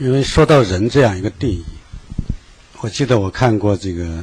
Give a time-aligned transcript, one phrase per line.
[0.00, 1.64] 因为说到人这样一个定义，
[2.80, 4.22] 我记得我看过这个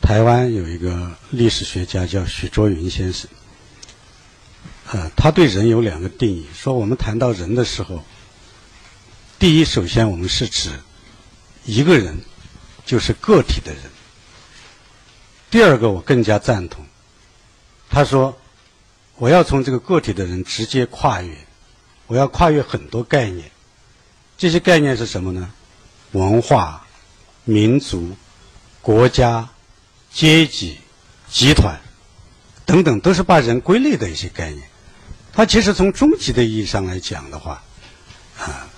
[0.00, 3.28] 台湾有一个历史学家叫许倬云先生，
[4.92, 8.04] 呃，他对人有两个定义，说我们谈到人的时候，
[9.40, 10.70] 第一，首先我们是指
[11.64, 12.16] 一个人，
[12.86, 13.82] 就是个体的人；
[15.50, 16.86] 第二个，我更加赞同，
[17.90, 18.38] 他说
[19.16, 21.36] 我要从这个个体的人直接跨越，
[22.06, 23.50] 我要跨越很多概念。
[24.44, 25.50] 这些概念是什么呢？
[26.12, 26.86] 文化、
[27.44, 28.14] 民族、
[28.82, 29.48] 国家、
[30.12, 30.76] 阶级、
[31.30, 31.80] 集团
[32.66, 34.62] 等等，都是把人归类的一些概念。
[35.32, 37.62] 它其实从终极的意义上来讲的话，
[38.38, 38.68] 啊，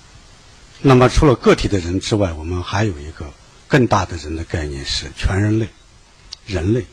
[0.82, 3.26] 那么除了个体的人之外，我们还有一个
[3.66, 5.68] 更大的人的概念是全人类，
[6.46, 6.86] 人类。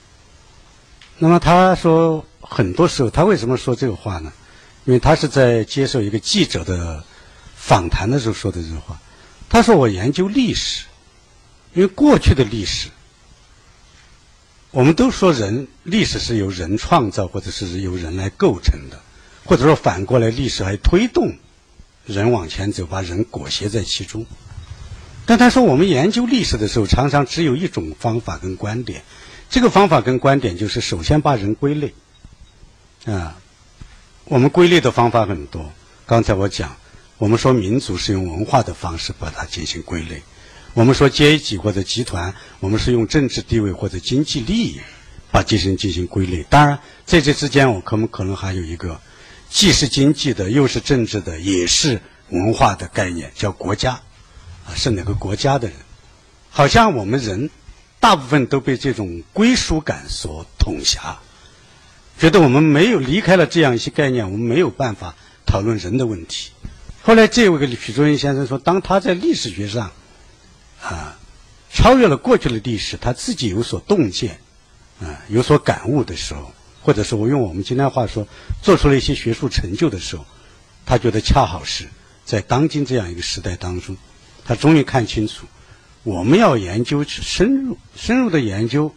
[1.20, 4.34] 那么他说，很多时候他为什么说这个话呢？
[4.86, 7.03] 因为他是在接受一个记者的。
[7.66, 8.99] 访谈的时候说的这句话，
[9.48, 10.84] 他说：“我研究历史，
[11.73, 12.89] 因为过去的历史，
[14.69, 19.00] 我们都说人历史是由人创造，或者是由人来构成的，
[19.45, 21.34] 或者说反过来，历史还推动
[22.06, 24.25] 人往前走，把人裹挟在其中。
[25.25, 29.03] 但他说，我们研究历史的时候，常常只有一种方法跟观点，
[29.50, 31.94] 这个方法跟观点就是首先把人归类。
[33.06, 33.38] 啊，
[34.25, 35.72] 我们归类的方法很多，
[36.06, 36.75] 刚才我讲。”
[37.17, 40.23] 我们说民族是用文化的方式把它进行归类，
[40.73, 44.80] 我们说阶级或者集团，我们是用政治地位或者经济利益
[45.31, 46.44] 把进行进行归类。
[46.50, 49.00] 当然，在这之间，我可能可能还有一个
[49.50, 53.94] 既是经济的，又是政治的，也是文化的概念，叫国家
[54.66, 55.78] 啊，是哪个国家的人？
[56.50, 57.50] 好像我们人
[58.00, 61.19] 大部分都被这种归属感所统辖，
[62.19, 66.52] 觉得我们没有离开了这样一些概念，我们没有办法讨论人的问题。
[67.06, 69.92] 后来，这位许倬云先生说，当他在历史学上
[70.82, 71.20] 啊
[71.70, 74.40] 超越了过去的历史，他自己有所洞见
[75.02, 78.25] 啊有所感悟的时候，或者是我用我们今天话说，
[78.62, 80.25] 做出了一些学术成就的时候，
[80.86, 81.90] 他觉得恰好是
[82.24, 83.97] 在当今这样一个时代当中，
[84.46, 85.46] 他终于看清楚，
[86.03, 88.96] 我们要研究深入深入的研究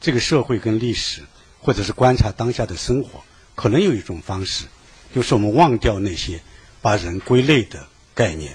[0.00, 1.20] 这个社会跟历史，
[1.60, 3.22] 或者是观察当下的生活，
[3.54, 4.64] 可能有一种方式，
[5.14, 6.40] 就是我们忘掉那些。
[6.84, 8.54] 把人归类的概念，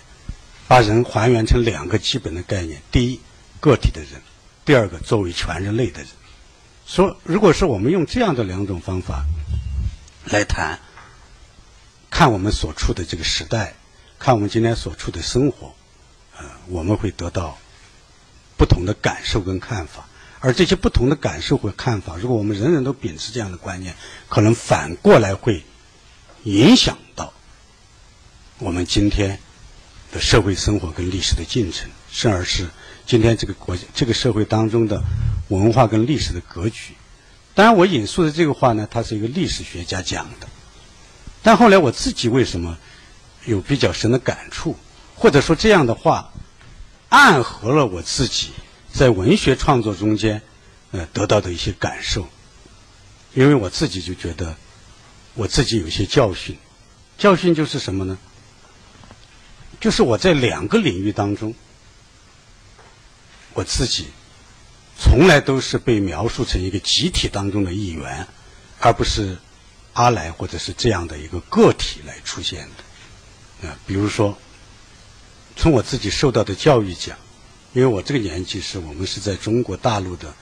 [0.68, 3.20] 把人还原成两个基本的概念：第一，
[3.60, 4.22] 个体的人；
[4.64, 6.10] 第二个，作为全人类的人。
[6.86, 9.26] 说，如果是我们用这样的两种方法
[10.26, 10.78] 来谈，
[12.12, 13.74] 看我们所处的这个时代，
[14.20, 15.74] 看我们今天所处的生活，
[16.38, 17.58] 呃，我们会得到
[18.58, 20.08] 不同的感受跟看法。
[20.40, 23.96] 而这些不同的感受和看法，如果我们人人都秉持这样的观念，
[24.28, 25.64] 可能反过来会
[26.44, 26.96] 影响。
[28.62, 29.40] 我们今天
[30.12, 32.68] 的社会生活跟历史的进程，甚而是
[33.06, 35.02] 今天这个国这个社会当中的
[35.48, 36.94] 文化跟历史的格局。
[37.56, 40.48] 当然，我引述的这个话呢，他是一个历史学家讲的。
[41.42, 42.78] 但后来我自己为什么
[43.46, 44.76] 有比较深的感触，
[45.16, 46.34] 或者说这样的话
[47.08, 48.50] 暗合了我自己
[48.92, 50.42] 在文学创作中间
[50.92, 52.28] 呃得到的一些感受？
[53.34, 54.58] 因为我自己就觉得
[55.34, 56.58] 我自己有些教训，
[57.18, 58.18] 教训就是什么呢？
[59.80, 61.54] 就是我在两个领域当中，
[63.54, 64.08] 我自己
[64.98, 68.28] 从来都是被描述成一个集体当中的一员，
[68.80, 69.38] 而不是
[69.94, 73.68] 阿来或者是这样的一个个体来出现的。
[73.70, 74.38] 啊，比如说，
[75.56, 77.18] 从我自己受到的教育讲，
[77.74, 80.34] 因为我这个年纪是我们是在中国大陆的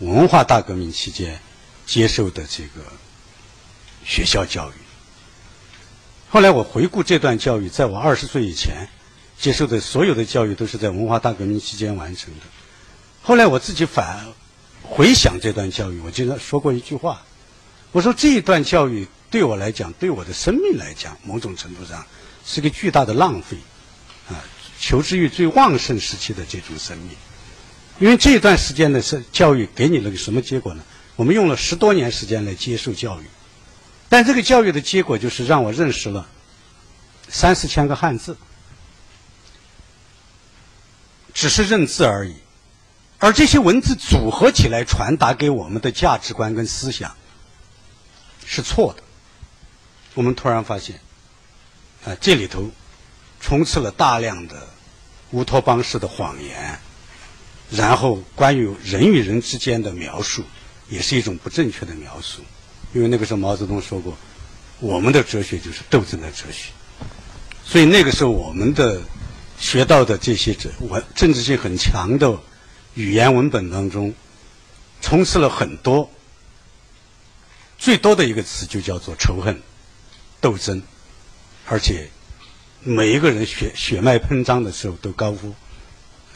[0.00, 1.40] 文化大革命期间
[1.86, 2.82] 接受的这个
[4.04, 4.74] 学校教育。
[6.32, 8.88] 后来我回顾这段教育，在我二十岁以前
[9.38, 12.40] 接受的所有的教育都是在文化大革命期间完成的。
[13.20, 14.28] 后来我自己反
[14.82, 17.20] 回想这段教育，我经常说过一句话：
[17.92, 22.06] 我说这一段教育对我来讲，对我的生命来讲，某种程度上
[22.46, 23.58] 是个巨大的浪费
[24.30, 24.40] 啊！
[24.80, 27.10] 求知欲最旺盛时期的这种生命，
[27.98, 30.82] 因为这一段时间的是教育给你了个什么结果呢？
[31.14, 33.24] 我们用了十多年时间来接受教育。
[34.12, 36.28] 但这个教育的结果就是让我认识了
[37.30, 38.36] 三四千个汉字，
[41.32, 42.34] 只是认字而已。
[43.18, 47.16] 而这些文字组合起来传达给我们的价值观跟思想
[48.44, 49.02] 是错的。
[50.12, 51.00] 我们突然发现，
[52.04, 52.70] 啊，这里头
[53.40, 54.68] 充斥了大量的
[55.30, 56.78] 乌托邦式的谎言，
[57.70, 60.44] 然后关于人与人之间的描述
[60.90, 62.42] 也是一种不正确的描述。
[62.92, 64.16] 因为那个时候毛泽东说过，
[64.78, 66.70] 我们的哲学就是斗争的哲学，
[67.64, 69.00] 所以那个时候我们的
[69.58, 72.38] 学到的这些政文政治性很强的
[72.94, 74.12] 语言文本当中，
[75.00, 76.10] 充斥了很多
[77.78, 79.62] 最多的一个词就叫做仇恨、
[80.40, 80.82] 斗争，
[81.66, 82.10] 而且
[82.82, 85.54] 每一个人血血脉喷张的时候都高呼：“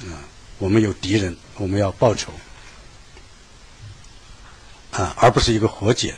[0.08, 0.24] 啊，
[0.58, 2.32] 我们有敌人，我们要报仇。”
[4.92, 6.14] 啊，而不是一个和解。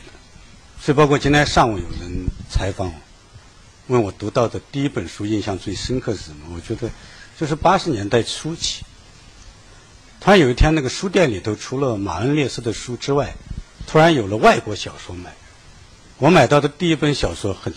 [0.81, 2.93] 所以，包括今天上午有人采访我，
[3.87, 6.55] 问我读到的第一本书印象最深刻是什么？
[6.55, 6.89] 我觉得
[7.37, 8.85] 就是八十年代初期。
[10.21, 13.35] 突然有一天，那个书店里头除了马恩列斯的书之外，
[13.87, 15.35] 突然有了外国小说卖。
[16.17, 17.73] 我买到的第一本小说很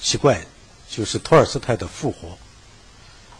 [0.00, 0.44] 奇怪，
[0.90, 2.28] 就是托尔斯泰的《复活》。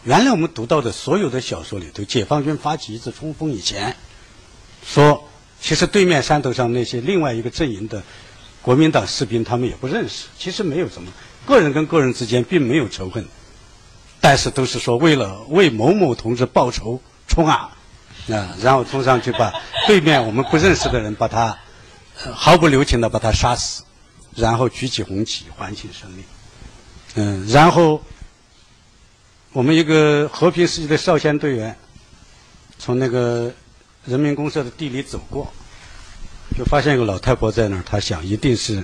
[0.05, 3.95] 原来我们读到的所有的小说里头，解放军发起一次冲锋以前，
[4.85, 5.27] 说。
[5.61, 8.03] 其实对面山头上那些另外一个阵营的
[8.65, 10.25] 国民党士兵，他们也不认识。
[10.39, 11.11] 其实没有什么
[11.45, 13.23] 个人跟个人之间并没有仇恨，
[14.19, 17.77] 但是都是说为了为某某同志报仇冲啊
[18.27, 19.53] 啊，然后冲上去把
[19.85, 21.55] 对面我们不认识的人把他
[22.33, 23.83] 毫不留情的把他杀死，
[24.33, 26.23] 然后举起红旗欢庆胜利。
[27.13, 28.01] 嗯，然后
[29.51, 31.77] 我们一个和平时期的少先队员
[32.79, 33.53] 从那个。
[34.07, 35.51] 人民公社的地里走过，
[36.57, 37.83] 就发现一个老太婆在那儿。
[37.85, 38.83] 他想，一定是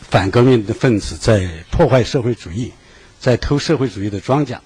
[0.00, 2.72] 反革命的分子在破坏社会主义，
[3.18, 4.58] 在偷社会主义的庄稼，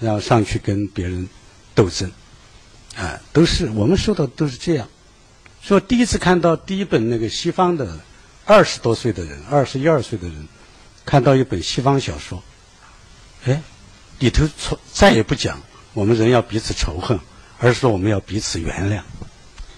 [0.00, 1.28] 然后上去跟别人
[1.74, 2.10] 斗争。
[2.96, 4.88] 啊，都是我们说的都是这样。
[5.60, 7.98] 说第一次看到第一本那个西方的
[8.44, 10.48] 二十多岁的人，二十一二岁的人，
[11.04, 12.42] 看到一本西方小说，
[13.44, 13.60] 哎，
[14.18, 15.60] 里头从再也不讲
[15.94, 17.18] 我们人要彼此仇恨。
[17.60, 19.02] 而是说我们要彼此原谅，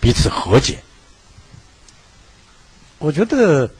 [0.02, 0.82] 彼此和解。
[3.00, 3.70] 我觉得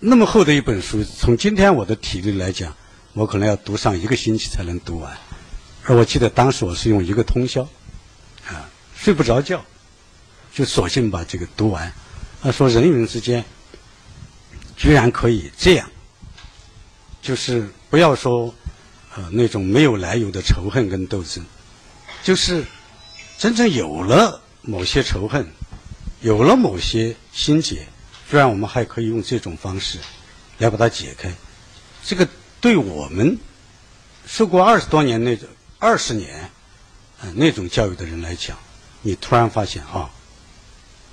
[0.00, 2.74] 那么厚的一本书，从今天我的体力来讲，
[3.12, 5.14] 我可能要读上一个星期才能读完。
[5.84, 7.68] 而我记得当时我是用一个通宵，
[8.46, 8.66] 啊，
[8.96, 9.62] 睡不着觉，
[10.54, 11.92] 就索性把这个读完。
[12.40, 13.44] 他说人与人之间
[14.74, 15.86] 居然可以这样，
[17.20, 18.54] 就是不要说
[19.16, 21.44] 呃那种没有来由的仇恨跟斗争，
[22.22, 22.64] 就是。
[23.36, 25.44] 真正有了某些仇恨，
[26.20, 27.84] 有了某些心结，
[28.34, 30.00] 居然我们还可以用这种方式
[30.58, 31.32] 来把它解开。
[32.02, 32.26] 这个
[32.60, 33.38] 对我们
[34.26, 35.48] 受过二十多年那种
[35.78, 36.50] 二十年
[37.22, 38.58] 嗯那种教育的人来讲，
[39.02, 40.10] 你突然发现啊，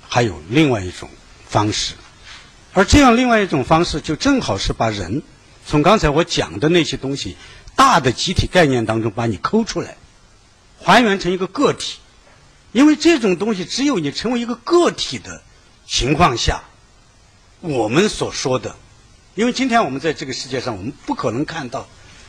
[0.08, 1.08] 还有另外一种
[1.48, 1.94] 方式，
[2.72, 5.22] 而这样另外一种方式，就正好是把人
[5.64, 7.36] 从刚才我讲的那些东西
[7.76, 9.96] 大的集体概念当中把你抠出来，
[10.82, 12.00] 还原成一个个体。
[12.72, 15.40] 因为这种东西，只有你成为一个个体的
[15.86, 16.64] 情况下，
[17.62, 18.74] 我们所说的，
[19.36, 21.86] 因为今天我们在这个世界上，我们不可能看到，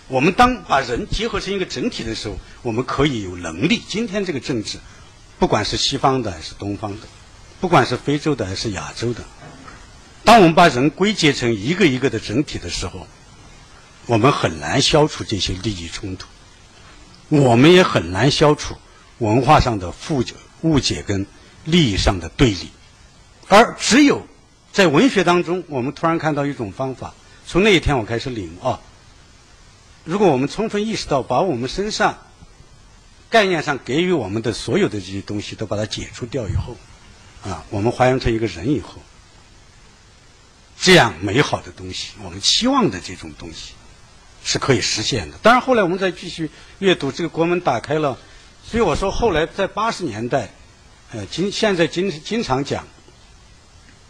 [0.08, 3.82] 我们当把人结合成一个整体的时候，我们可以有能力。
[3.88, 4.78] 今天这个政治，
[5.40, 7.08] 不管是西方的还是东方的，
[7.60, 9.24] 不管是非洲的还是亚洲的，
[10.24, 13.08] 当我们把人归结成一个一个的整体的时候，
[14.06, 16.28] 我们很难消除这些利益冲突，
[17.30, 18.76] 我们也很难消除。
[19.18, 21.26] 文化上的误解、误解跟
[21.66, 22.70] 利益上的对立，
[23.48, 24.28] 而只有
[24.74, 27.14] 在文学当中，我们突然看到一种方法。
[27.46, 28.82] 从那一天我开始领悟啊，
[30.04, 32.18] 如果我们充分意识到，把我们身上
[33.30, 36.76] 概念上给予我们的所有的这些东西都把它解除掉以后，
[37.48, 38.96] 啊，我们还原成一个人以后，
[40.80, 43.74] 这样美好的东西，我们期望的这种东西
[44.44, 45.38] 是可以实现的。
[45.44, 48.18] 当然，后来我们再继续阅读，这个国门打开了。
[48.66, 50.50] 所以我说，后来在八十年代，
[51.12, 52.88] 呃，经现在经经常讲，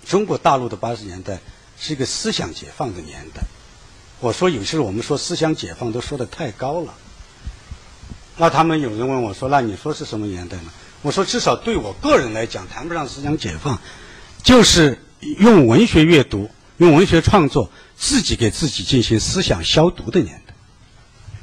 [0.06, 1.40] 中国大陆的八十年代
[1.80, 3.42] 是一个思想解放的年代。
[4.20, 6.94] 我说有时候我们说思想解放都说的太高了。
[8.38, 10.72] 那他们有人问我说：“那你说是什么年代呢？”
[11.04, 13.80] 我说：“至少对我个人来讲，谈不上思想解放，
[14.42, 15.04] 就是
[15.40, 20.54] 用文学阅读、用文学创作，自己给自己进行思想消毒的年代。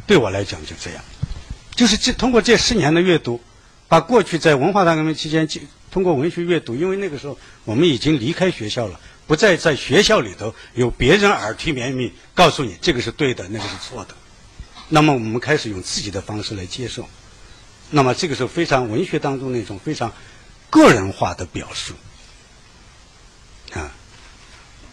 [0.06, 1.04] 对我来讲就这样。”
[1.76, 3.40] 就是这通过这十年的阅读，
[3.86, 5.46] 把过去在文化大革命期间，
[5.90, 14.14] 通过文学阅读，因为那个时候我们已经离开学校了，不再在学校里头有别人耳提面命告诉你这个是对的，那个是错的。
[14.88, 17.08] 那么我们开始用自己的方式来接受。
[17.90, 20.12] 那么这个时候非常文学当中那种非常
[20.68, 21.94] 个人化的表述，
[23.72, 23.92] 啊，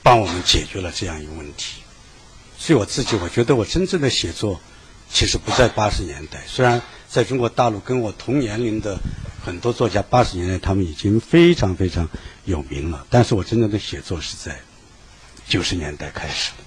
[0.03, 1.81] 帮我们解决了这样一个问题。
[2.57, 4.59] 所以我自己我觉得我真正的写作。
[5.09, 8.99] 其实不在八十年代，虽然在中国大陆跟我同年龄的
[9.47, 12.09] 很多作家，八十年代他们已经非常非常
[12.43, 14.59] 有名了，但是我真正的写作是在
[15.47, 16.63] 九十年代开始的，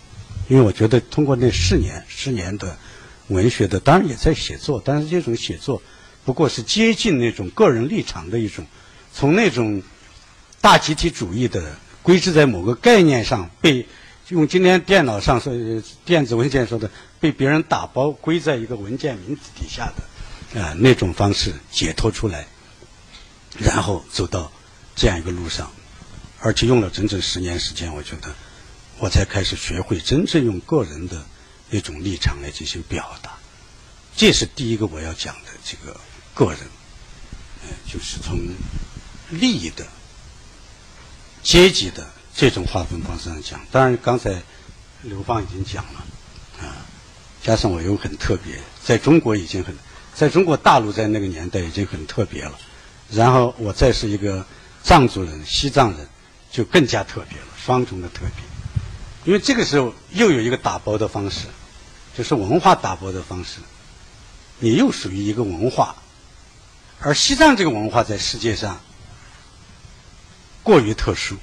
[0.48, 2.78] 因为我觉得通过那四年十年的
[3.28, 5.82] 文学的，当然也在写作，但是这种写作
[6.24, 8.66] 不过是接近那种个人立场的一种，
[9.12, 9.82] 从那种
[10.62, 13.86] 大集体主义的归置在某个概念上被
[14.28, 15.52] 用今天电脑上说
[16.06, 22.46] 电子文件说的被别人打包归在一个文件名字底下的啊那种方式解脱出来，
[23.58, 24.52] 然后走到
[24.94, 25.70] 这样一个路上，
[26.40, 28.34] 而且用了整整十年时间，我觉得
[28.98, 31.24] 我才开始学会真正用个人的。
[31.72, 33.38] 一种立场来进行表达，
[34.16, 36.00] 这是第一个我要讲的这个
[36.34, 36.58] 个人，
[37.62, 38.36] 呃，就是从
[39.30, 39.86] 利益的、
[41.44, 43.60] 阶级的这种划分方式上讲。
[43.70, 44.42] 当然，刚才
[45.02, 46.04] 刘邦已经讲了，
[46.58, 46.74] 啊，
[47.40, 49.72] 加上我又很特别，在中国已经很，
[50.12, 52.58] 在中国大陆在那个年代已经很特别了。
[53.12, 54.44] 然后我再是一个
[54.82, 56.08] 藏族人、西藏人，
[56.50, 58.44] 就更加特别了，双重的特别。
[59.24, 61.46] 因为这个时候又有一个打包的方式。
[62.12, 63.60] 就是文化打包的方式，
[64.58, 65.94] 你又属于一个文化，
[66.98, 68.80] 而西藏这个文化在世界上
[70.64, 71.36] 过于特殊，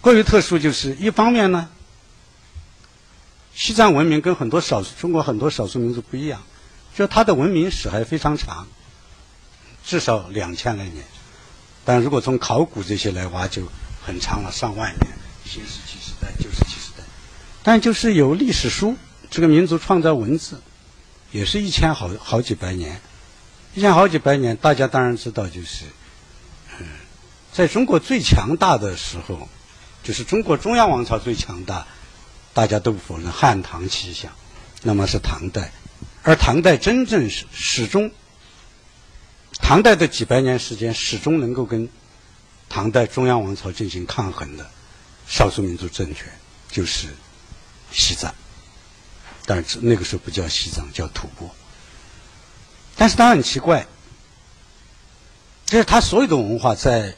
[0.00, 1.68] 过于特殊就是一方面呢，
[3.54, 6.42] 西藏文明跟很多少中国很多少数民族不一样，
[6.96, 8.66] 就它的文明史还非常长，
[9.88, 11.02] 至少两千来年，
[11.82, 13.66] 但如果从考古这些来挖就
[14.04, 15.06] 很长了，上万年，
[15.46, 17.02] 新石器时代、旧石器时代，
[17.62, 18.98] 但就是有历史书。
[19.30, 20.60] 这个民族创造文字，
[21.32, 23.00] 也是一千好好几百年，
[23.74, 25.86] 一千好几百年，大家当然知道，就是，
[26.78, 26.86] 嗯，
[27.50, 29.48] 在中国最强大的时候，
[30.02, 31.86] 就是中国中央王朝最强大，
[32.52, 34.32] 大家都不否认汉唐气象，
[34.82, 35.72] 那么是唐代，
[36.22, 38.10] 而唐代真正始始终，
[39.60, 41.88] 唐代的几百年时间始终能够跟
[42.68, 44.70] 唐代中央王朝进行抗衡的
[45.26, 46.26] 少数民族政权，
[46.70, 47.08] 就是
[47.92, 48.34] 西藏。
[49.44, 51.50] 但是那个时候不叫西藏，叫吐蕃。
[52.96, 53.86] 但是它很奇怪，
[55.66, 57.14] 就是它所有的文化在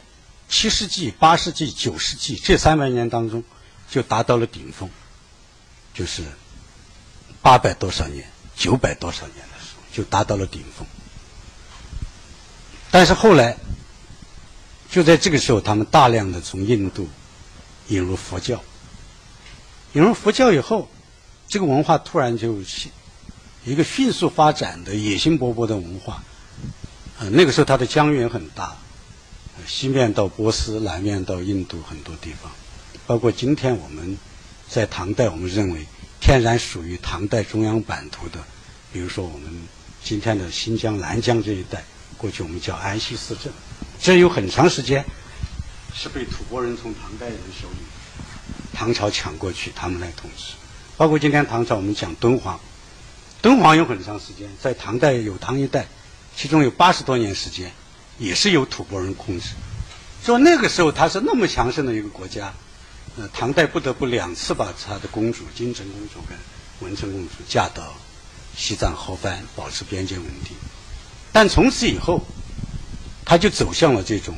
[0.49, 3.43] 七世纪、八世纪、九世纪这三百年当中
[3.89, 4.91] 就达到了顶峰，
[5.95, 6.23] 就是
[7.43, 10.87] 八百多少年、九百多少年的时候就达到了顶峰。
[12.91, 13.57] 但是后来，
[14.91, 17.09] 就在这个时候，他们大量的从印度
[17.89, 18.63] 引入佛教，
[19.93, 20.89] 引入佛教以后。
[21.53, 22.61] 这个文化突然就
[23.65, 26.23] 一个迅速发展的野心勃勃的文化，
[27.19, 28.77] 啊，那个时候它的疆域很大，
[29.67, 32.53] 西面到波斯，南面到印度很多地方，
[33.05, 34.17] 包括今天我们
[34.69, 35.85] 在唐代，我们认为
[36.21, 38.39] 天然属于唐代中央版图的，
[38.93, 39.53] 比如说我们
[40.05, 41.83] 今天的新疆南疆这一带，
[42.21, 43.51] 过去我们叫安西四镇，
[43.99, 45.03] 这有很长时间
[45.95, 47.77] 是被吐蕃人从唐代人手里，
[48.75, 50.53] 唐朝抢过去，他们来统治。
[50.99, 52.61] 包括今天唐朝，我们讲敦煌，
[53.41, 55.87] 敦煌有很长时间在唐代有唐一代，
[56.37, 57.73] 其中有八十多年时间，
[58.19, 59.47] 也是由吐蕃人控制。
[60.23, 62.53] 说那个时候它是那么强盛的一个国家，
[63.17, 66.37] 呃，唐代不得不两次把他的公主金城公主跟
[66.81, 67.95] 文成公主嫁到
[68.55, 70.55] 西藏后番，保持边界稳定。
[71.33, 72.27] 但从此以后，
[73.25, 74.35] 他就走向了这种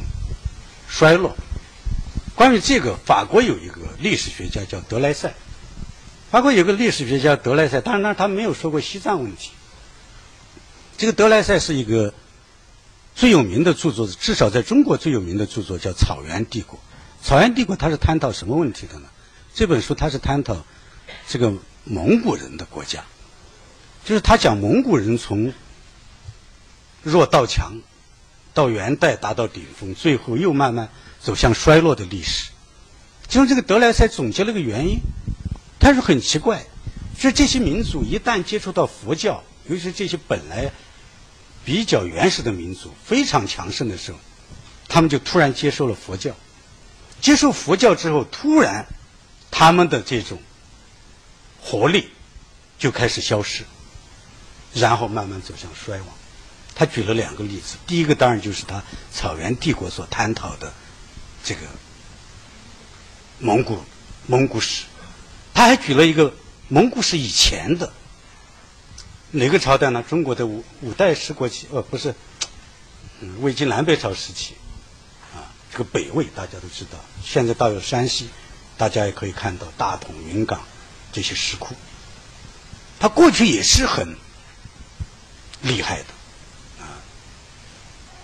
[0.89, 1.37] 衰落。
[2.35, 5.33] 关于这个，法国有一个历史学家叫德莱塞。
[6.31, 9.51] 法国有个历史学家德莱塞，当然他没有说过西藏问题。
[10.97, 12.15] 这个德莱塞是一个
[13.15, 16.79] 最有名的著作，至少在中国最有名的著作叫《草原帝国》。
[17.27, 19.09] 《草原帝国》它是探讨什么问题的呢？
[19.55, 20.65] 这本书它是探讨
[21.29, 21.53] 这个
[21.85, 23.05] 蒙古人的国家，
[24.05, 25.53] 就是他讲蒙古人从
[27.03, 27.81] 弱到强，
[28.55, 30.89] 到元代达到顶峰，最后又慢慢
[31.21, 32.51] 走向衰落的历史。
[33.29, 34.99] 其中这个德莱塞总结了个原因。
[35.79, 36.65] 但是很奇怪，
[37.19, 40.71] 说这些民族一旦接触到佛教，尤其是这些本来
[41.65, 44.19] 比较原始的民族非常强盛的时候，
[44.87, 46.31] 他们就突然接受了佛教。
[47.21, 48.87] 接受佛教之后，突然
[49.51, 50.39] 他们的这种
[51.61, 52.11] 活力
[52.79, 53.65] 就开始消失，
[54.75, 56.09] 然后慢慢走向衰亡。
[56.75, 60.73] 他举了两个例子，第一个当然就是他草原帝国所探讨的
[61.45, 61.61] 这个
[63.39, 63.79] 蒙古
[64.27, 64.85] 蒙古史。
[65.55, 66.35] 他还举了一个
[66.69, 67.93] 蒙古史以前的
[69.31, 70.03] 哪个朝代呢？
[70.03, 72.15] 中国的五五代十国期，呃，不是，
[73.21, 74.55] 嗯，魏晋南北朝时期，
[75.35, 78.31] 啊，这个北魏大家都知道，现在到有山西，
[78.77, 80.61] 大家也可以看到大同、云冈
[81.13, 81.75] 这些石窟，
[82.99, 84.17] 他过去也是很
[85.61, 86.07] 厉害的，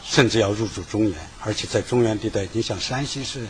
[0.09, 3.47] 甚至要入驻中原，而且在中原地带，你想山西是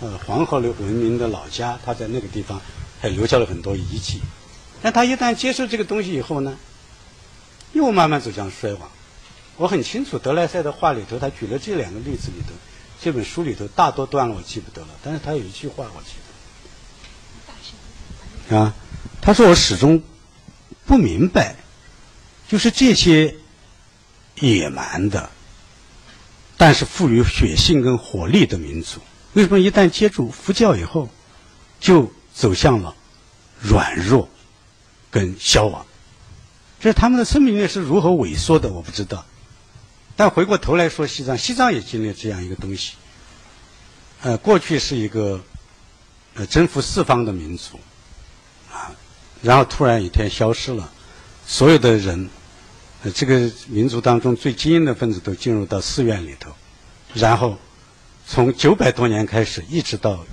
[0.00, 2.60] 呃黄河流文明的老家，他在那个地方。
[3.02, 4.20] 还留下了很多遗迹，
[4.80, 6.56] 但他一旦接受这个东西以后呢，
[7.72, 8.88] 又慢慢走向衰亡。
[9.56, 12.52] 我很清楚德莱塞的话里头，他举了这两个例子里头，
[13.00, 16.12] 这本书里头大多段落我记不得了，但是他有一句话我记
[18.48, 18.56] 得。
[18.56, 18.72] 啊，
[19.20, 20.00] 他说我始终
[20.86, 21.56] 不明白，
[22.48, 23.34] 就是这些
[24.36, 25.28] 野蛮的，
[26.62, 29.00] 但是富于血性跟活力的民族，
[29.32, 31.08] 为什么一旦接触佛教以后，
[31.80, 32.94] 就走向了
[33.60, 34.28] 软弱
[35.10, 35.84] 跟消亡？
[36.78, 38.72] 这他们的生命力是如何萎缩的？
[38.72, 39.26] 我不知道。
[40.14, 42.92] 但回过头来说，西藏，西藏也经历这样一个东西。
[44.20, 45.40] 呃，过去是一个
[46.34, 47.80] 呃征服四方的民族，
[48.70, 48.94] 啊，
[49.42, 50.88] 然后突然一天消失了，
[51.44, 52.30] 所有的人，
[53.10, 56.52] 这个民族当中最精英的分子都进入到寺院里头，
[57.14, 57.58] 然后
[58.26, 60.24] 从九百多年开始，一直到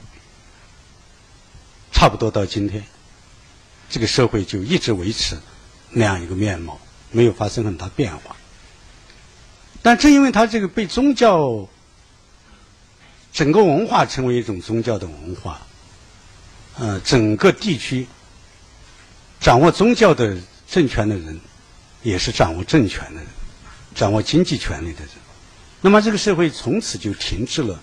[1.91, 2.83] 差不多到今天，
[3.89, 5.35] 这个社会就一直维持
[5.89, 6.79] 那样一个面貌，
[7.11, 8.35] 没有发生很大变化。
[9.81, 11.67] 但正因为他这个被宗教
[13.33, 15.61] 整个文化成为一种宗教的文化，
[16.77, 18.05] 呃，整个地区
[19.39, 20.37] 掌握宗教的
[20.69, 21.39] 政权的人，
[22.01, 23.27] 也是掌握政权的人，
[23.93, 25.09] 掌握经济权力的人。
[25.81, 27.79] 那么这个社会从此就停滞了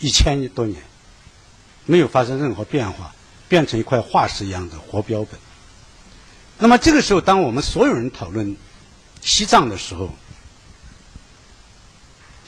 [0.00, 0.82] 一千多年，
[1.86, 3.14] 没有发生任何变化，
[3.48, 5.38] 变成一块化石一样的活标本。
[6.58, 8.56] 那么这个时候，当我们所有人讨论
[9.20, 10.14] 西藏的时候，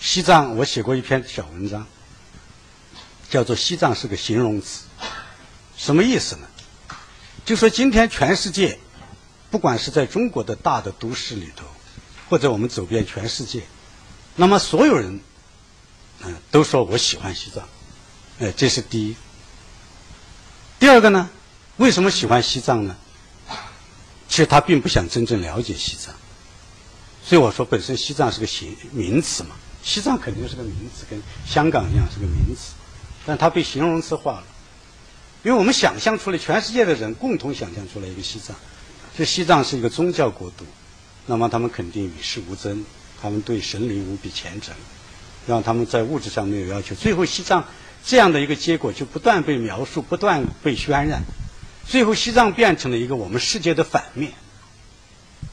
[0.00, 1.84] 西藏，我写过一篇小文章，
[3.28, 4.84] 叫做“西藏是个形容词”，
[5.76, 6.46] 什么意思呢？
[7.44, 8.78] 就说今天全世界，
[9.56, 11.64] 不管是在中国的大的都市里头，
[12.28, 13.62] 或者我们走遍全世界，
[14.34, 15.20] 那么所有人，
[16.22, 17.66] 嗯，都说我喜欢西藏，
[18.38, 19.16] 哎，这是第一。
[20.78, 21.30] 第二个呢，
[21.78, 22.98] 为什么喜欢西藏呢？
[24.28, 26.14] 其实他并不想真正了解西藏，
[27.24, 29.56] 所以我说本身西藏是个形名词嘛。
[29.82, 32.74] 西藏肯定是个名词，跟香港一样是个名词，
[33.24, 34.44] 但它被形容词化了，
[35.44, 38.54] 因为我们想象出来，全世界的人共同想象出来一个西藏，
[39.16, 40.64] 这西藏是一个宗教国度，
[41.26, 42.84] 那么他们肯定与世无争，
[43.22, 44.74] 他们对神灵无比虔诚，
[45.46, 47.64] 让他们在物质上没有要求，最后西藏
[48.04, 51.22] 这样的一个结果就不断被描述，不断被渲染，
[51.86, 54.32] 最后西藏变成了一个我们世界的反面，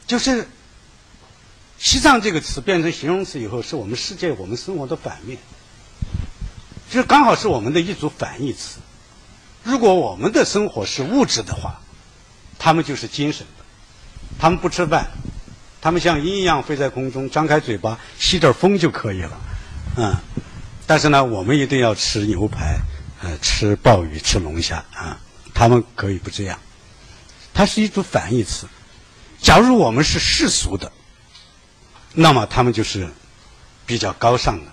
[0.06, 0.46] 就是。
[1.76, 5.38] 西藏这个词变成形容词以后，是我们世界、我们生活的反面，
[6.88, 8.78] 就是刚好是我们的一组反义词。
[9.64, 11.82] 如果我们的生活是物质的话，
[12.64, 13.64] 他们就是精神的。
[14.38, 15.10] 他们不吃饭，
[15.82, 19.38] 他们像鹰一样飞在空中，张开嘴巴吸点风就可以了，
[19.98, 20.14] 嗯。
[20.86, 22.78] 但是呢，我们一定要吃牛排，
[23.22, 25.20] 呃，吃鲍鱼，吃龙虾啊。
[25.52, 26.58] 他们可以不这样，
[27.52, 28.66] 它是一组反义词。
[29.42, 30.90] 假如我们是世俗的。
[32.14, 33.10] 那么他们就是
[33.84, 34.72] 比较高尚的。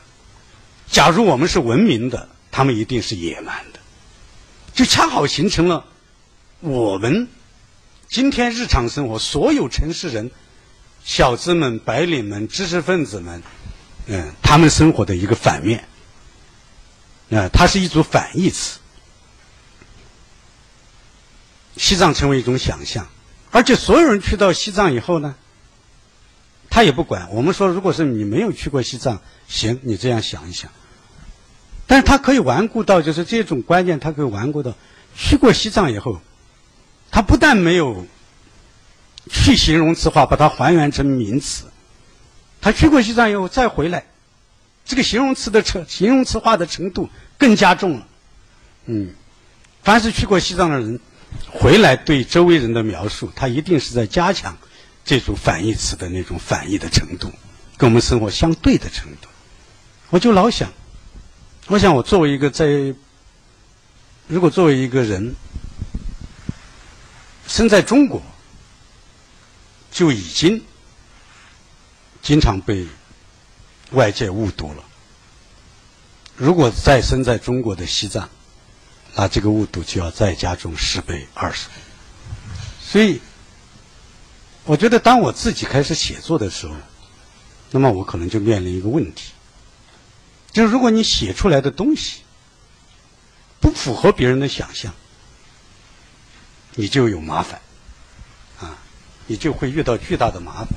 [0.89, 3.79] 假如我们是文明的，他们一定是野蛮的，
[4.73, 5.83] 就恰好形成了
[6.61, 7.27] 我们
[8.11, 10.31] 今天日常生活所有城市人、
[11.01, 13.41] 小资们、白领们、知识分子们，
[14.05, 15.85] 嗯，他们生活的一个反面。
[17.29, 18.79] 啊，它是一组反义词。
[21.77, 23.07] 西藏成为一种想象，
[23.49, 25.35] 而且所有人去到西藏以后呢？
[26.69, 27.29] 他也不管。
[27.31, 30.69] 我们说，如果是你没有去过西藏，行，你这样想一想。
[31.87, 34.75] 但是他可以顽固到，就是这种观念，他可以顽固到，
[35.15, 36.19] 去过西藏以后，
[37.11, 38.07] 他不但没有
[39.29, 41.65] 去形容词化，把它还原成名词，
[42.61, 44.05] 他去过西藏以后再回来，
[44.85, 48.07] 这个形容词的程形容词化的程度更加重了。
[48.85, 49.13] 嗯，
[49.83, 50.99] 凡是去过西藏的人，
[51.51, 54.57] 回来对周围人的描述，他一定是在加强。
[55.03, 57.31] 这种反义词的那种反义的程度，
[57.75, 59.27] 跟我们生活相对的程度，
[60.11, 60.71] 我就老想，
[61.65, 62.67] 我想我作为一个在，
[64.27, 65.35] 如果作为一个人
[67.47, 68.21] 生在中国，
[69.91, 70.63] 就已经
[72.21, 72.87] 经常被
[73.91, 74.83] 外界误读了。
[76.35, 78.29] 如果再生在中国的西藏，
[79.15, 81.73] 那这个误读就要再加重十倍、二十倍，
[82.81, 83.21] 所以。
[84.63, 86.75] 我觉得，当我自己开始写作的时候，
[87.71, 89.31] 那么我可能就面临一个问题，
[90.51, 92.21] 就是如果你写出来的东西
[93.59, 94.93] 不符合别人的想象，
[96.75, 97.59] 你就有麻烦，
[98.59, 98.77] 啊，
[99.27, 100.69] 你就会遇到巨大的麻烦。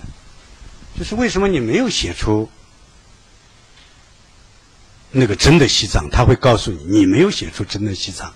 [0.99, 2.49] 就是为什么你没有写出
[5.11, 6.09] 那个真的西藏？
[6.11, 8.33] 他会告诉你，你没有写出真的西藏。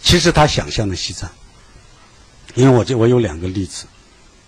[0.00, 1.30] 其实他想象的西藏。
[2.54, 3.86] 因为我这我有两个例子，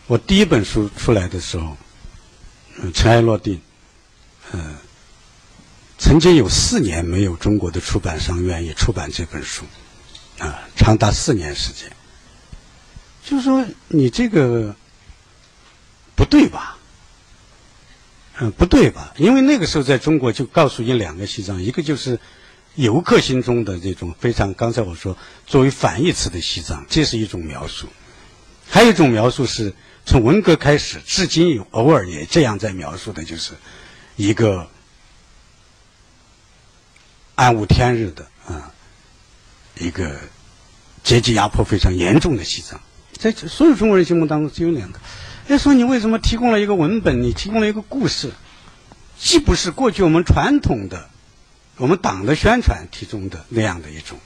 [0.09, 1.77] 我第一本书出来的时候，
[2.93, 3.61] 尘埃落定，
[4.53, 4.75] 嗯，
[5.99, 9.65] 曾经有四年没有中国的出版商愿意出版这本书，
[10.39, 11.91] 啊，长达四年时间，
[13.25, 14.75] 就是说你这个
[16.15, 16.79] 不对吧？
[18.39, 19.13] 嗯，不对吧？
[19.17, 22.19] 因为那个时候在中国就告诉你两个西藏，一个就是
[22.75, 27.87] 游客心中的这种非常，刚才我说作为反义词的西藏，这是一种描述；
[28.69, 33.53] 还有一种描述是从文革开始至今有偶尔也这样在描述的，就是
[34.17, 34.69] 一个
[37.35, 38.73] 暗无天日的啊，
[39.79, 40.19] 一个
[41.05, 42.81] 阶级压迫非常严重的西藏，
[43.19, 44.99] 在所有中国人心目当中只有两个。
[45.49, 47.23] 要说你为什么提供了一个文本？
[47.23, 48.31] 你提供了一个故事，
[49.19, 51.09] 既不是过去我们传统的
[51.77, 54.19] 我们党的宣传提供的那样的一种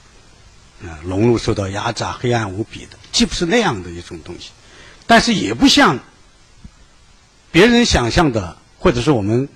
[0.84, 4.50] 啊，龙路受到压榨、黑暗无比的，既不是那样的一种东西，
[5.06, 5.98] 但是也不像
[7.50, 9.48] 别人想象的，或者是我们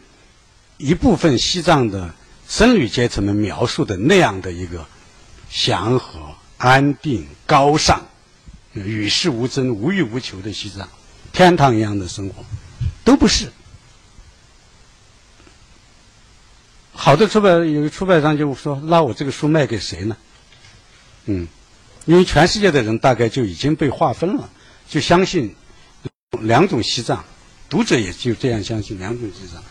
[0.78, 2.14] 一部分西藏的
[2.48, 4.86] 僧侣阶层们描述的那样的一个
[5.50, 6.20] 祥和、
[6.56, 8.06] 安定、高尚、
[8.72, 10.88] 与世无争、无欲无求的西藏。
[11.32, 12.44] 天堂一样的生活，
[13.04, 13.50] 都不是。
[16.92, 20.16] 好的出版有出版商就说：“那我这个书卖给谁呢？”
[21.26, 21.48] 嗯，
[22.04, 24.50] 因为全世界的人大概就已经被划分了，
[24.88, 25.54] 就相信
[26.40, 27.24] 两种西藏，
[27.68, 29.62] 读者也就这样相信两种西藏。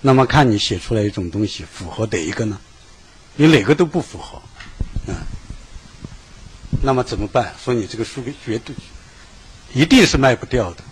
[0.00, 2.58] 那么看你写出来一种东西符合哪一个呢？
[3.36, 4.42] 你哪个都不符合，
[6.84, 7.54] 那么怎么办？
[7.64, 8.74] 说你这个书绝对
[9.72, 10.84] 一定是卖不掉的。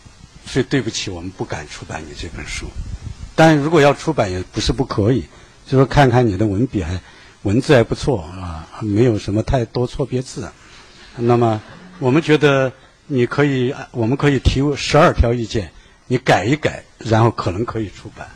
[0.45, 2.67] 所以对不起，我们不敢出版你这本书。
[3.37, 5.25] 但如果要出版，也不是不可以。
[5.69, 7.01] 就说看看你的文笔还
[7.43, 10.51] 文字还不错啊，没有什么太多错别字。
[11.17, 11.63] 那么
[12.01, 12.73] 我们觉得
[13.07, 15.71] 你可以，我们可以提十二条意见，
[16.09, 18.29] 你改一改，然后可能可以出版。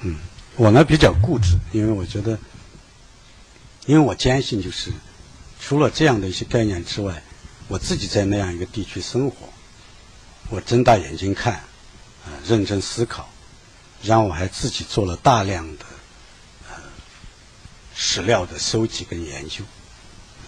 [0.00, 0.16] 嗯，
[0.56, 2.36] 我呢比较固执，因为我觉得，
[3.86, 4.90] 因为我坚信就是
[5.66, 7.20] 除了这样的一些概念之外，
[7.66, 9.48] 我自己在那样一个地区生活。
[10.48, 11.54] 我睁大眼睛看，
[12.24, 13.28] 啊，认真思考，
[14.00, 15.84] 然后我还自己做了大量的
[16.68, 16.76] 呃
[17.96, 19.64] 史料的收集跟研究，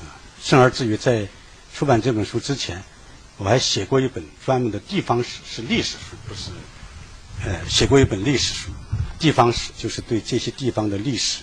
[0.00, 1.26] 啊，甚而至于在
[1.74, 2.81] 出版这本书之前，
[3.38, 6.50] 我还写过一本专门的地方史，是历史书，不是，
[7.44, 8.70] 呃，写过一本历史书，
[9.18, 11.42] 地方史就是对这些地方的历史，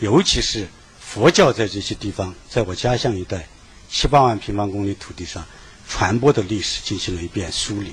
[0.00, 0.68] 尤其是
[1.06, 3.46] 佛教在这些地方，在我家乡一带
[3.88, 5.44] 七八万平方公里土地上。
[5.88, 7.92] 传播的历史进行了一遍梳理，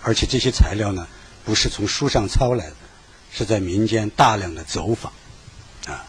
[0.00, 1.06] 而且这些材料呢，
[1.44, 2.76] 不是从书上抄来的，
[3.30, 5.12] 是在民间大量的走访，
[5.86, 6.06] 啊，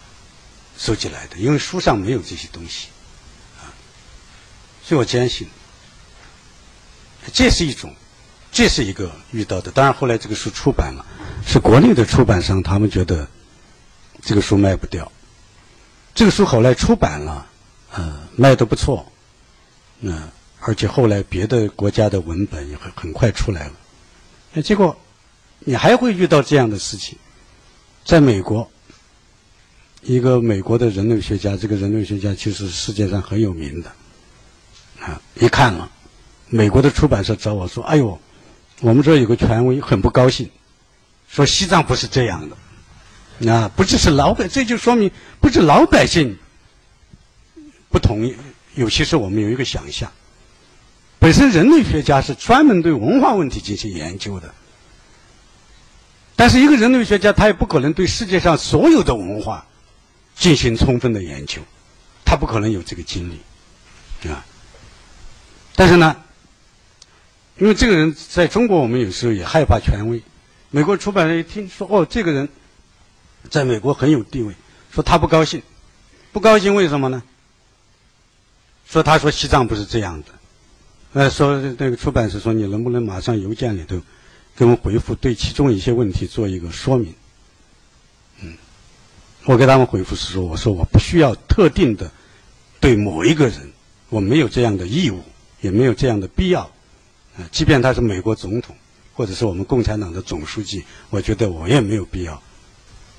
[0.78, 1.36] 收集来的。
[1.36, 2.88] 因为书上没有这些东西，
[3.60, 3.68] 啊，
[4.82, 5.46] 所以我坚信，
[7.34, 7.94] 这是一种，
[8.50, 9.70] 这是一个遇到的。
[9.72, 11.06] 当然后来这个书出版了，
[11.46, 13.28] 是国内的出版商他们觉得
[14.22, 15.12] 这个书卖不掉，
[16.20, 17.48] 这个书后来出版了，
[17.94, 19.10] 呃，卖的不错，
[20.02, 20.30] 那。
[20.60, 23.74] 而且后来别的国家的文本也很很快出来了，
[24.52, 24.94] 那结果
[25.60, 27.18] 你还会遇到这样的事情，
[28.04, 28.70] 在美国，
[30.02, 33.90] 一个美国的人类学家，这个人类学家其实世界上很有名的，
[35.00, 35.90] 啊，一看了，
[36.50, 38.20] 美国的出版社找我说：“哎呦，
[38.82, 40.50] 我们这有个权威很不高兴，
[41.30, 42.58] 说西藏不是这样的，
[43.48, 46.38] 啊，不只是老百，这就说明不是老百姓
[47.90, 48.36] 不同意，
[48.76, 50.12] 有些时候我们有一个想象。”
[51.20, 54.54] 本身人类学家是专门对文化问题进行研究的，
[56.38, 59.66] 但是一个人类学家他也不可能对世界上所有的文化
[60.34, 61.62] 进行充分的研究，
[62.24, 64.46] 他不可能有这个精力，啊。
[65.76, 66.16] 但是呢，
[67.58, 70.22] 因为这个人在中国，我们有时候也害怕权威。
[70.72, 72.48] 美国出版人一听说哦，这个人
[73.50, 74.54] 在美国很有地位，
[74.92, 75.62] 说他不高兴，
[76.32, 77.24] 不高兴为什么呢？
[78.88, 80.28] 说他说西藏不是这样的。
[81.14, 84.00] 呃，说那个出版社说，你能不能马上邮件里头
[84.56, 87.14] 给我们回复，对其中一些问题做一个说明？
[88.42, 88.54] 嗯，
[89.46, 92.12] 我给他们回复是说，我说我不需要特定的
[92.80, 93.72] 对某一个人，
[94.10, 95.24] 我没有这样的义务，
[95.62, 96.62] 也没有这样的必要。
[97.38, 98.76] 啊，即便他是美国总统，
[99.14, 102.42] 或者是我们共产党的总书记，我觉得我也没有必要，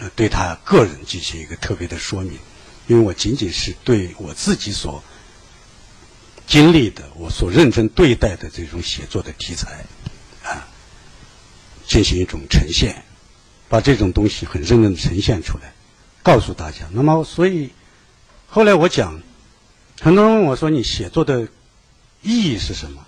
[0.01, 2.37] 呃，对他个人进行一个特别的说明，
[2.89, 5.01] 因为我仅仅是对我自己所。
[6.47, 9.85] 经历的，我所认真对待的这种写作的题材，
[10.43, 10.67] 啊，
[11.87, 13.05] 进行一种呈现，
[13.69, 15.73] 把这种东西很认真的呈现出来，
[16.25, 16.79] 告诉大家。
[16.91, 17.71] 那么，所以
[18.49, 19.23] 后来我讲，
[20.01, 21.47] 很多人问我说：“你写作的
[22.23, 23.07] 意义是什么？”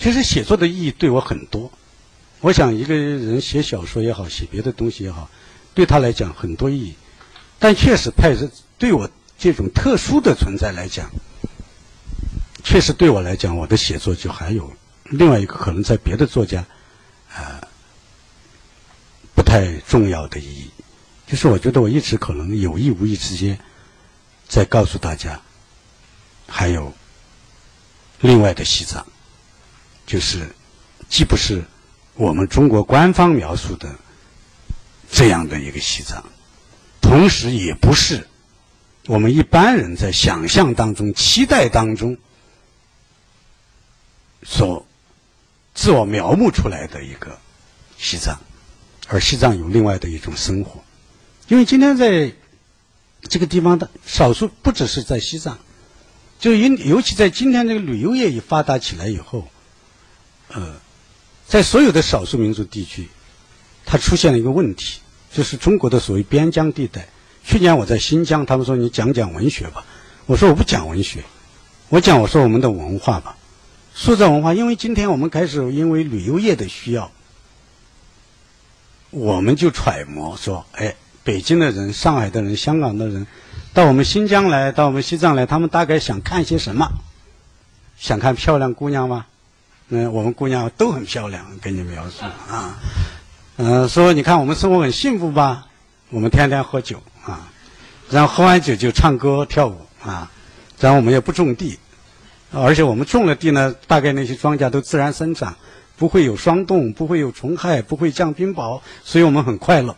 [0.00, 1.70] 其实写作的意义对我很多。
[2.40, 5.28] 我想一个人写小说也好，写别的东西也好，
[5.78, 6.92] 对他来讲很多意义。
[7.60, 11.08] 但确实，派是对我这种特殊的存在来讲，
[12.64, 14.72] 确实对我来讲，我的写作就还有
[15.04, 16.64] 另外一个可能在别的作家，
[17.32, 17.60] 呃，
[19.36, 20.68] 不太重要的意义。
[21.28, 23.56] 就是我觉得我一直可能有意无意之间，
[24.48, 25.40] 在告诉大家，
[26.48, 26.92] 还有
[28.20, 29.06] 另外的西藏，
[30.08, 30.44] 就是
[31.08, 31.62] 既不是
[32.14, 33.94] 我们中国官方描述的
[35.10, 36.24] 这样的一个西藏。
[37.00, 38.28] 同时，也不是
[39.06, 42.18] 我们一般人在想象当中、期待当中
[44.42, 44.86] 所
[45.74, 47.38] 自我描摹出来的一个
[47.96, 48.38] 西藏，
[49.06, 50.84] 而西藏有另外的一种生活。
[51.48, 52.32] 因为今天在
[53.22, 55.58] 这个地方的少数，不只是在西藏，
[56.38, 59.48] 就尤尤其在今天这个旅游业一发达起来以后，
[60.48, 60.76] 呃，
[61.46, 63.08] 在所有的少数民族地区，
[63.88, 65.00] 它出现了一个问题。
[65.30, 67.06] 就是中国的所谓边疆地带。
[67.44, 69.84] 去年我在新疆，他们说你讲讲文学吧，
[70.26, 71.22] 我说我不讲文学，
[71.90, 73.36] 我讲我说我们的文化吧，
[73.94, 74.54] 塑造文化。
[74.54, 77.10] 因为今天我们开始因为旅游业的需要，
[79.10, 83.26] 我们就揣摩说，哎，北京的人、上海的人、香港的人，
[83.74, 86.88] 到我们新疆来，到我们西藏来，他们大概想看些什么？
[87.98, 89.26] 想看漂亮姑娘吗？
[89.90, 92.78] 嗯，我们姑娘都很漂亮，给你描述啊。
[93.60, 95.66] 嗯，说你看我们生活很幸福吧？
[96.10, 97.50] 我们天天喝酒啊，
[98.08, 100.30] 然后喝完酒就唱歌跳舞啊，
[100.78, 101.76] 然后我们也不种地，
[102.52, 105.56] 而且我们种了地呢，大概那些庄稼都自然生长，
[105.96, 109.96] 不会有霜冻，不会有虫害，不会降冰雹，所以我们很快乐。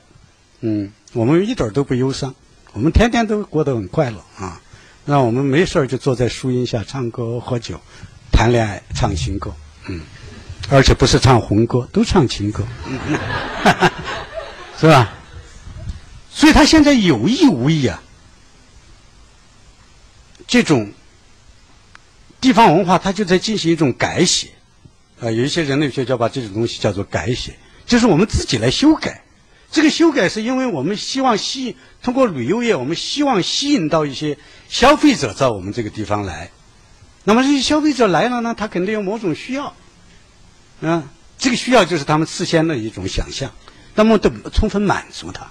[0.60, 2.34] 嗯，我们一点都不忧伤，
[2.72, 4.58] 我们天天都过得很快乐啊。
[5.04, 7.78] 让我们没事就坐在树荫下唱歌喝酒，
[8.32, 9.52] 谈恋爱唱情歌，
[9.86, 10.00] 嗯。
[10.70, 12.64] 而且不是唱红歌，都唱情歌，
[14.78, 15.12] 是吧？
[16.32, 18.00] 所以他现在有意无意啊，
[20.46, 20.92] 这种
[22.40, 24.48] 地方文化，他就在进行一种改写。
[25.20, 29.22] 啊，有一些人类学家把这种东西叫做改写，就是我们自己来修改。
[29.70, 36.50] 这个修改是因为我们希望吸引通过旅游业，我们希望吸引到一些消费者到我们这个地方来。
[37.24, 39.74] 那么这些消费者来了呢，他肯定有某种需要。
[40.80, 43.50] 嗯，这个需要就是他们事先的一种想象，
[43.94, 45.46] 那么都充分满足他。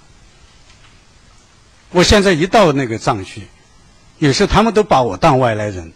[1.92, 3.44] 我现在一到那个藏区，
[4.18, 5.92] 有时候他们都把我当外来人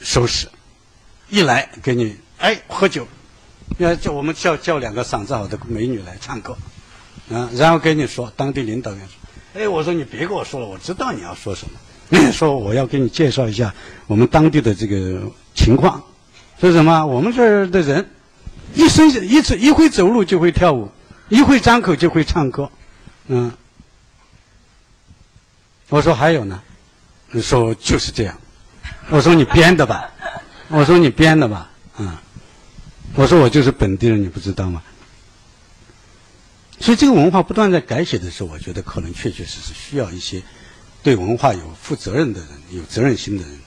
[0.00, 0.48] 收拾，
[1.28, 3.06] 一来给你哎喝酒，
[3.78, 6.56] 要叫我们叫叫两个嗓子好的美女来唱歌，
[7.30, 13.74] 啊，然后跟你说当地领导人说，哎，我说你别跟我说了，我知道你要说什么， 说我要给你介绍一下
[14.06, 15.22] 我们当地的这个
[15.54, 16.02] 情况，
[16.60, 18.08] 说什么我们这儿的人。
[18.74, 20.90] 一生一次一会走路就会跳舞，
[21.28, 22.70] 一会张口就会唱歌，
[23.28, 23.52] 嗯。
[25.88, 26.62] 我说还有呢，
[27.30, 28.38] 你说就是这样，
[29.10, 30.10] 我说你编的吧，
[30.68, 32.16] 我说你编的吧，嗯。
[33.14, 34.82] 我说我就是本地人，你不知道吗？
[36.80, 40.42] 所以这个文化不断在改写的时候，我觉得可能确确实实需要一些
[41.02, 43.58] 对文化有负责任的人、有责任心的人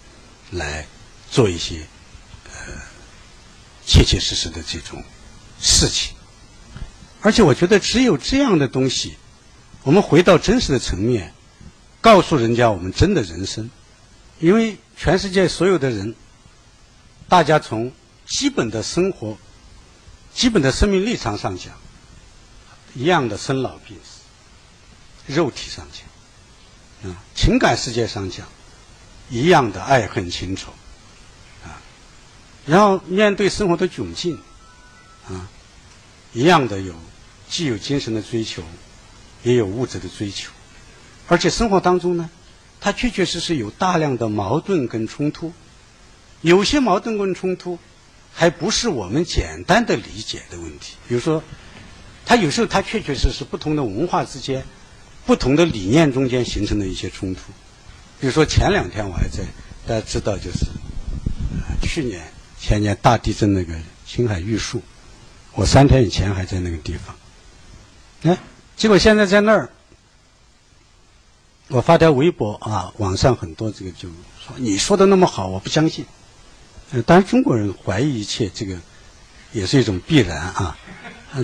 [0.49, 0.87] 来
[1.29, 1.81] 做一些。
[3.85, 5.03] 切切实实的这种
[5.61, 6.15] 事情，
[7.21, 9.15] 而且我觉得只有这样的东西，
[9.83, 11.33] 我们回到真实的层面，
[12.01, 13.69] 告诉人家我们真的人生，
[14.39, 16.15] 因为全世界所有的人，
[17.29, 17.91] 大家从
[18.25, 19.37] 基本的生活、
[20.33, 21.73] 基本的生命立场上讲，
[22.95, 28.47] 一样的生老病死；肉体上讲，啊，情感世界上讲，
[29.29, 30.73] 一样的爱恨情仇。
[32.65, 34.39] 然后面对生活的窘境，
[35.27, 35.47] 啊，
[36.33, 36.93] 一样的有，
[37.47, 38.63] 既有精神的追求，
[39.43, 40.51] 也有物质的追求，
[41.27, 42.29] 而且生活当中呢，
[42.81, 45.53] 它确确实实有大量的矛盾跟冲突，
[46.41, 47.77] 有些矛盾跟冲突，
[48.33, 50.95] 还不是我们简单的理解的问题。
[51.07, 51.43] 比如说，
[52.25, 54.65] 它有时候它确确实实不同的文化之间，
[55.27, 57.41] 不同的理念中间形成的一些冲突。
[58.19, 59.43] 比如说前两天我还在，
[59.85, 60.65] 大家知道就是，
[61.83, 62.34] 去年。
[62.65, 63.75] 前年大地震那个
[64.07, 64.81] 青海玉树，
[65.53, 67.15] 我三天以前还在那个地方，
[68.23, 68.39] 哎，
[68.75, 69.69] 结果现在在那儿，
[71.67, 74.09] 我发条微博啊，网上很多这个就
[74.43, 76.07] 说你说的那么好，我不相信。
[76.91, 78.75] 呃，当然中国人怀疑一切，这个
[79.51, 80.75] 也是一种必然啊。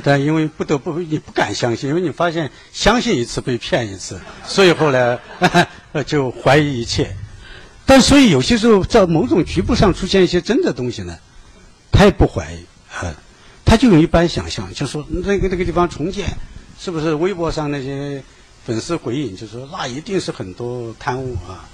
[0.03, 5.19] 但因为不得不，你不敢相信，因为你发现相信一次被骗一次，所以后来
[6.07, 7.15] 就怀疑一切。
[7.91, 11.19] 但所以有些时候在某种局部上出现一些真的东西呢，
[11.91, 13.13] 他也不怀疑，啊，
[13.65, 16.37] 他就用一般想象，就说那个那个地方重建，
[16.79, 18.23] 是不是微博上那些
[18.65, 21.67] 粉丝回应，就说那一定是很多贪污啊，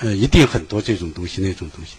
[0.00, 1.92] 呃，一定很多这种东西那种东西。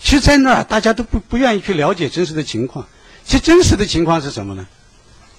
[0.00, 2.86] 其实，在那儿大家都不不愿意去了解真实的情况。
[3.24, 4.68] 其实真实的情况是什么呢？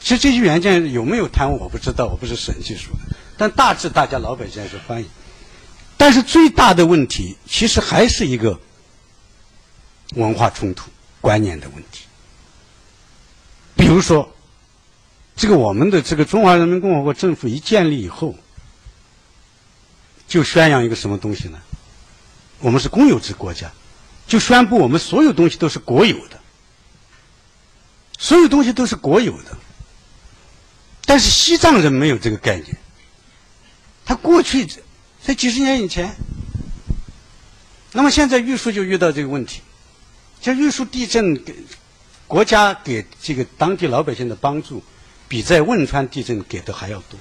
[0.01, 3.15] 其实这些原件有没有贪污我不知道，我不是审计署的。
[3.38, 5.08] 但大致大家老百姓是欢迎。
[6.02, 8.60] 但是最大的问题，其实还是一个
[10.16, 10.90] 文化冲突、
[11.22, 12.06] 观念的问题。
[13.76, 14.28] 比如说，
[15.36, 18.36] 这个我们的这个中华人民共和国政府一建立以后，
[20.28, 21.60] 就宣扬一个什么东西呢？
[22.58, 23.72] 我们是公有制国家。
[24.26, 26.40] 就宣布我们所有东西都是国有的，
[28.18, 29.56] 所有东西都是国有的。
[31.06, 32.76] 但是西藏人没有这个概念，
[34.04, 34.68] 他过去
[35.24, 36.16] 在几十年以前，
[37.92, 39.62] 那么现在玉树就遇到这个问题，
[40.42, 41.56] 像玉树地震给
[42.28, 44.84] 国家给这个当地老百姓的帮助，
[45.28, 47.20] 比在汶川地震给的还要多。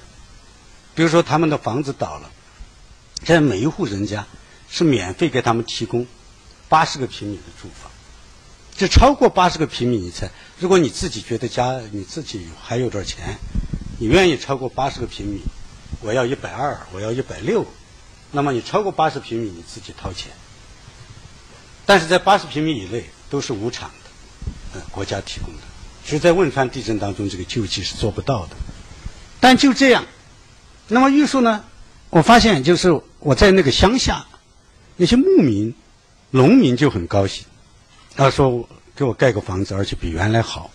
[0.95, 2.29] 比如说他们的房子倒了，
[3.23, 4.25] 现在每一户人家
[4.69, 6.05] 是免费给他们提供。
[6.67, 7.91] 八十个平米的住房，
[8.77, 13.37] 就超过八十个平米，你才如果你自己觉得家你自己还有点钱，
[13.99, 15.41] 你愿意超过八十个平米，
[15.99, 17.65] 我要一百二，我要一百六，
[18.31, 20.31] 那么你超过八十平米你自己掏钱。
[21.85, 24.09] 但是在八十平米以内都是无偿的，
[24.75, 25.59] 呃，国家提供的。
[26.03, 28.55] 其实，在汶川地震当中，这个救济是做不到的。
[29.39, 30.05] 但就这样，
[30.87, 31.63] 那么玉树呢？
[32.09, 34.25] 我发现就是我在那个乡下，
[34.97, 35.73] 那些牧民。
[36.33, 37.43] 农民就很高兴，
[38.15, 40.71] 他说：“给我盖个房子，而且比原来好，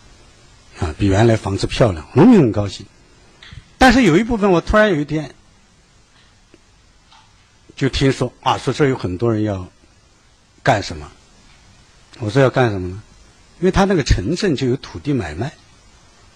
[0.78, 2.84] 啊，比原来房子漂亮。”农民很高兴。
[3.78, 5.34] 但是有一部分，我突然有一天
[7.76, 9.68] 就听说啊，说这有很多人要
[10.62, 11.12] 干什么？
[12.18, 13.02] 我说要干什么呢？
[13.60, 15.52] 因为他那个城镇就有土地买卖。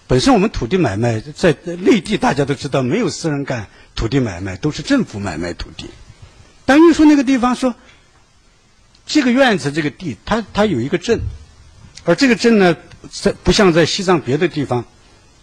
[0.07, 5.89] 本身我们土地买卖在内地大家都知道，没有私人干土地买卖，都是政府买卖土地。
[6.65, 7.75] 但玉树那个地方说。
[9.03, 11.19] 这个院子，这个地，它它有一个镇，
[12.05, 12.77] 而这个镇呢，
[13.09, 14.85] 在不像在西藏别的地方，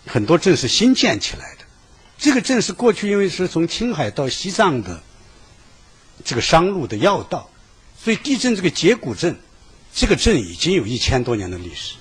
[0.07, 1.65] 很多镇是新建起来的。
[2.17, 5.03] 这个镇是过去因为是从青海到西藏的
[6.25, 7.51] 这个商路的要道，
[8.03, 9.37] 所以地震这个结骨镇，
[9.95, 11.95] 这个镇已经有一千多年的历史。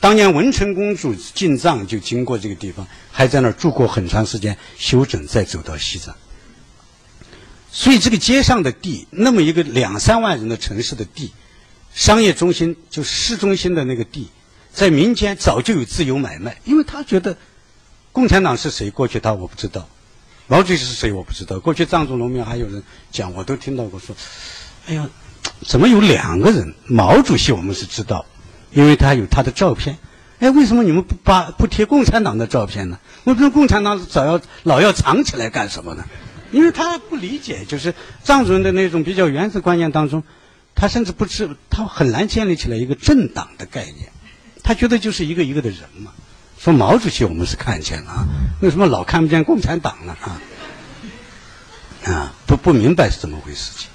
[0.00, 6.14] 当年文成公主进藏就经过这个地方，还在那儿住过很长时间，休整再走到西藏。
[7.72, 11.32] 所以这个街上的地，那么一个两三万人的城市的地，
[11.92, 14.28] 商业中心就市中心的那个地，
[14.72, 17.36] 在民间早就有自由买卖，因为他觉得
[18.12, 19.88] 共产党是谁，过去他我不知道，
[20.48, 22.82] 毛主席是谁我不知道，过去藏族农民还有人
[23.12, 24.16] 讲，我都听到过说，
[24.86, 25.08] 哎呀，
[25.66, 26.74] 怎么有两个人？
[26.86, 28.24] 毛主席我们是知道，
[28.72, 29.98] 因为他有他的照片，
[30.38, 32.98] 哎，为什么你们不把不贴共产党的照片呢？
[33.24, 36.04] 为什么共产党早要老要藏起来干什么呢？
[36.50, 40.22] 因为他不理解，就是藏族人的那种比较原始观念当中，
[40.74, 44.10] 他甚至不知，他很难建立起来一个政党的概念。
[44.62, 46.12] 他觉得就是一个一个的人嘛。
[46.58, 48.26] 说毛主席我们是看见了，
[48.60, 50.16] 为什么老看不见共产党呢？
[50.20, 50.40] 啊，
[52.04, 53.88] 啊，不不明白是怎么回事情。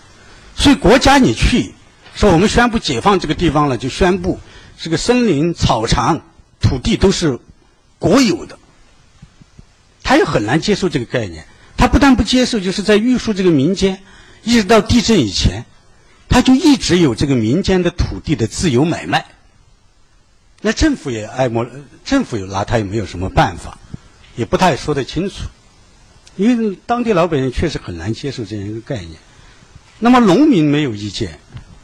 [0.56, 1.74] 所以国家你去
[2.16, 4.40] 说我们宣布解放这个地方了，就宣布
[4.80, 6.22] 这个森林、草场、
[6.62, 7.40] 土地都是
[8.00, 8.58] 国有的，
[10.02, 11.46] 他也很难接受这个概念。
[11.76, 14.02] 他不但不接受，就是在玉树这个民间，
[14.44, 15.66] 一直到地震以前，
[16.30, 19.26] 他就一直有这个民间的土地的自由买卖。
[20.66, 21.68] 那政府也爱莫，
[22.06, 23.78] 政府又拿他也没有什么办法，
[24.38, 25.44] 也不太说得清楚，
[26.38, 29.20] 因为当地老百姓确实很难接受这样一个概念。
[30.00, 31.38] 那么农民没有意见，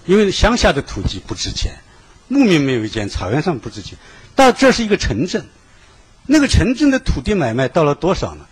[0.06, 1.74] 因为乡下的土地不值钱；
[2.30, 3.98] 牧民没有意见，草原上不值钱。
[4.34, 5.46] 到这是一个城镇，
[6.26, 8.46] 那个城镇的土地买卖到了多少呢？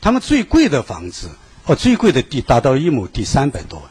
[0.00, 1.30] 他们最贵的房子，
[1.64, 3.88] 哦，最贵的地达到一亩地三百多万。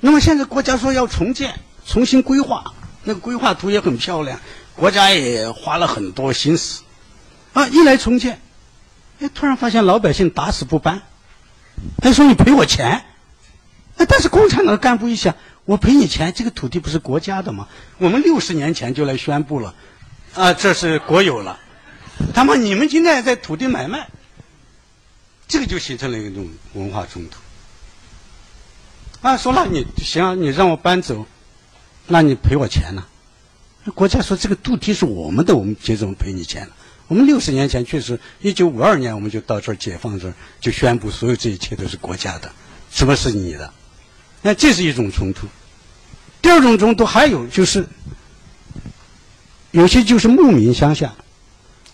[0.00, 2.72] 那么现在国家说要重建、重新规划，
[3.04, 4.40] 那个规划图也很漂亮，
[4.74, 6.82] 国家也花了很多心思。
[7.52, 8.40] 啊，一来重建，
[9.20, 11.02] 哎，突然发现老百姓打死不搬，
[11.98, 13.04] 他说你赔我钱。
[13.96, 15.34] 哎，但是共产党的干部一想，
[15.64, 17.68] 我赔你钱，这个土地不是国家的吗？
[17.98, 19.74] 我们六十年前就来宣布了，
[20.34, 21.58] 啊，这是国有了。
[22.32, 24.08] 他们你们今天在土地买卖。
[25.48, 27.40] 这个就形成了一种文化冲突。
[29.20, 31.26] 啊，说那你行，你让我搬走，
[32.10, 33.04] 那你赔我钱呢？
[33.94, 36.72] 国家说这个土地是我们的，我们凭什么赔你钱呢？
[37.06, 42.50] 我们六十年前确实，一九五二年我们就到这儿解放这儿，就宣布所有这一切都是国家的，
[42.90, 43.72] 什么是你的？
[44.42, 45.46] 那这是一种冲突。
[46.42, 47.86] 第二种冲突还有就是，
[49.70, 51.14] 有些就是牧民乡下，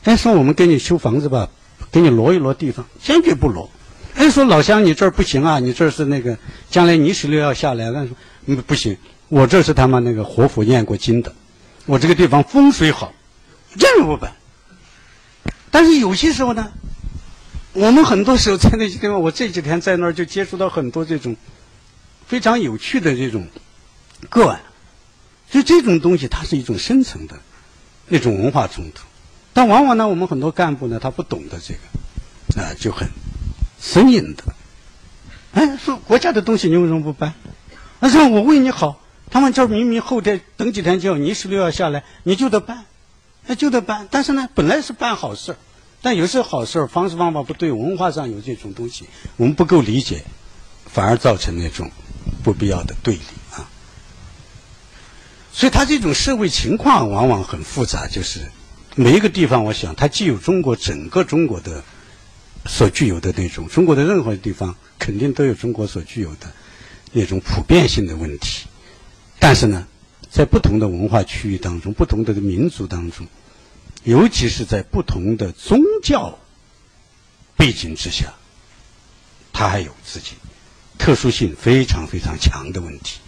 [0.04, 1.50] 哎说我们给你修房子吧，
[1.92, 3.70] 给你挪一挪地方，坚决不挪。
[4.14, 6.38] 哎说老乡你这儿不行啊，你这是那个
[6.70, 8.96] 将来泥石流要下来，那说不行，
[9.28, 11.34] 我这是他妈那个活佛念过经的，
[11.84, 13.12] 我这个地方风水好，
[13.76, 14.32] 坚决不搬。
[15.70, 16.72] 但是有些时候呢，
[17.72, 21.36] 我们很多时候在那些地方，我这几天在那儿就接触到很多这种
[22.26, 23.46] 非常有趣的这种
[24.28, 24.60] 个案，
[25.50, 27.36] 就这种东西它是一种深层的
[28.08, 29.02] 那种文化冲突，
[29.52, 33.08] 但往往呢，我们很多干部呢，他不懂得这个，啊，就很
[33.80, 34.44] 生硬的，
[35.52, 37.34] 哎，说国家的东西你为什么不搬？
[38.00, 39.00] 他说我为你好，
[39.30, 42.84] 他们这儿明明后天等几天就要泥石流要下来，你就得搬。
[43.48, 45.54] 那就得办，但是呢，本来是办好事，
[46.02, 49.04] 但有时候好事方式方法不对，文化上有这种东西，
[49.36, 50.24] 我们不够理解，
[50.84, 51.88] 反而造成那种
[52.42, 53.20] 不必要的对立
[53.52, 53.70] 啊。
[55.52, 58.50] 所以，他这种社会情况往往很复杂，就是
[58.96, 61.84] 每一个地方，我想它既有中国整个中国的
[62.64, 66.52] 所具有的那种，中国的任何地方肯定都有中国所具有的
[67.12, 68.66] 那种普遍性的问题，
[69.38, 69.86] 但是呢。
[70.28, 73.26] 在不同的文化区域当中，不同的民族当中，
[74.04, 76.38] 尤其是在不同的宗教
[77.56, 78.34] 背景之下，
[79.50, 80.32] 它还有自己
[80.98, 83.20] 特殊性非常非常强的问题。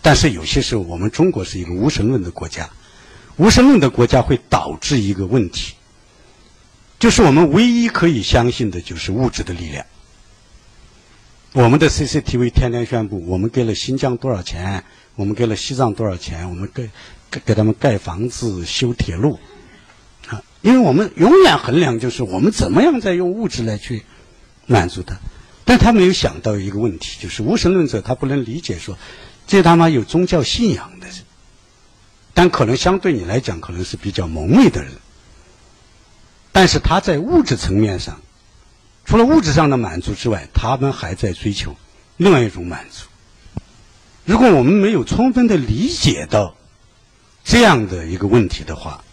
[0.00, 2.70] 但是有些时候，我们中国是一个无神论的国家，
[3.36, 5.74] 无神论的国家会导致一个问题，
[6.98, 9.84] 就是我们唯一可以相信的就是物质的力量。
[11.52, 14.84] 我们的 CCTV 天天宣布，我们给了新疆多少钱。
[15.16, 16.48] 我们给了西藏多少钱？
[16.50, 16.90] 我们给
[17.30, 19.38] 给给他们盖房子、修铁路，
[20.28, 24.04] 啊，因为我们永远衡量就是我们怎么样在用物质来去
[24.66, 25.16] 满足他，
[25.64, 28.98] 但他没有想到一个问题，就是无神论者他不能理解说，
[29.46, 31.16] 这他妈有宗教信仰的人，
[32.32, 34.92] 但可能相对你来讲可能是比较蒙昧的人，
[36.52, 38.20] 但是他在物质层面上，
[39.04, 41.76] 除了物质上的满足之外，他们还在追求
[42.16, 43.06] 另外一种满足。
[44.24, 46.54] 如果我们没有充分的理解到
[47.44, 49.04] 这样的一个问题的话，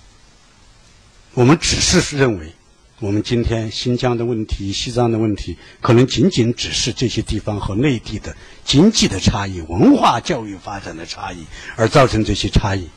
[1.33, 2.53] 我们只是认为
[2.99, 11.45] 我们今天新疆的问题、西藏的问题，可能仅仅只是这些地方和内地的经济的差异、文化教育发展的差异
[11.75, 12.87] 而造成这些差异。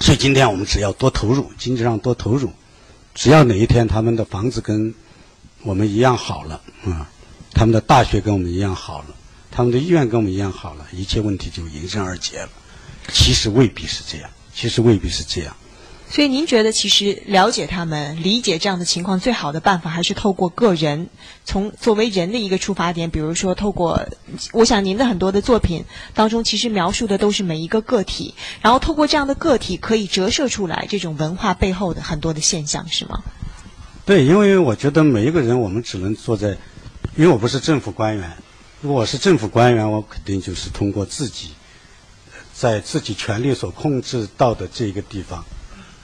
[0.00, 2.50] 所以今天我们只要多投入，经济上多投入，
[3.14, 4.94] 只要哪一天他们的房子跟
[5.62, 7.10] 我们一样好了啊，
[7.52, 9.08] 他们的大学跟我们一样好了。
[9.56, 12.48] 他们的意愿跟我们一样好了，一切问题就迎刃而解了。
[13.12, 15.54] 其实未必是这样，其实未必是这样。
[16.10, 21.08] 所以您觉得，其实了解他们、理解这样的情况，最好的办法还是透过个人，
[21.44, 24.08] 从作为人的一个出发点，比如说透过，
[24.52, 25.84] 我想您的很多的作品
[26.14, 33.22] 当中，其实描述的都是每一个个体，然后透过这样的个体，可以折射出来这种文化背后的很多的现象，是吗？
[34.04, 36.56] 对，因为我觉得每一个人，我们只能坐在，
[37.16, 38.36] 因为我不是政府官员。
[38.84, 41.52] 如果我是政府官员，我肯定就是通过自己
[42.52, 45.42] 在自己权力所控制到的这个地方，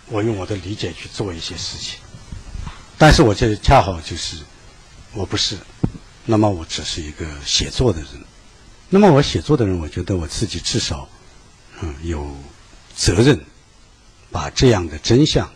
[0.06, 1.98] 我用我的理解去做一些事情。
[2.96, 4.38] 但是我这恰好就是
[5.12, 5.58] 我不是，
[6.24, 8.08] 那么我只是一个写作的人。
[8.88, 11.06] 那么我写作的人，我觉得我自己至少
[11.82, 12.34] 嗯有
[12.96, 13.38] 责任
[14.30, 15.52] 把这样的真相。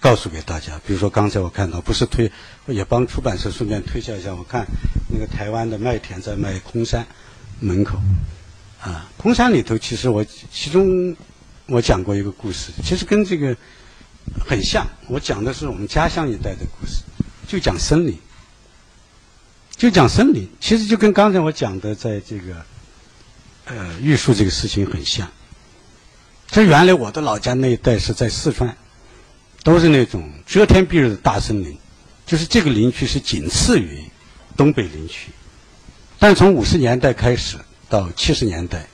[0.00, 2.30] 告诉给大家，比如说刚才我看到，不是推，
[2.66, 4.32] 也帮出版社顺便推销一下。
[4.32, 4.64] 我看
[5.10, 7.04] 那个台湾的麦田在卖空山
[7.58, 7.98] 门口，
[8.80, 11.16] 啊，空山里头其实我其中
[11.66, 13.56] 我讲过一个故事，其实跟这个
[14.46, 14.86] 很像。
[15.08, 17.02] 我讲的是我们家乡一带的故事，
[17.48, 18.16] 就讲森林，
[19.76, 22.54] 就讲森林，其实就跟刚才我讲的在这个
[23.64, 25.28] 呃玉树这个事情很像。
[26.46, 28.76] 这原来我的老家那一带是在四川。
[29.68, 31.76] 都是那种遮天蔽日的大森林，
[32.24, 34.02] 就是这个林区是仅次于
[34.56, 35.30] 东北林区，
[36.18, 38.86] 但从五十年代开始到七十年代，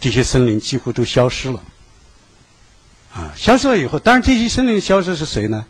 [0.00, 1.62] 这些森林几乎都消失了。
[3.12, 5.66] 啊，消失了以后，当然这些森林消失是谁呢？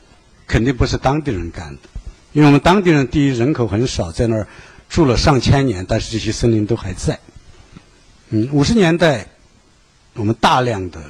[0.46, 1.88] 肯定不是当地人干的，
[2.32, 4.46] 因为我们当地人第一人口很少，在那儿
[4.88, 7.18] 住了上千年，但是这些森林都还在。
[8.28, 9.26] 嗯，五十年代
[10.14, 11.02] 我们大量的。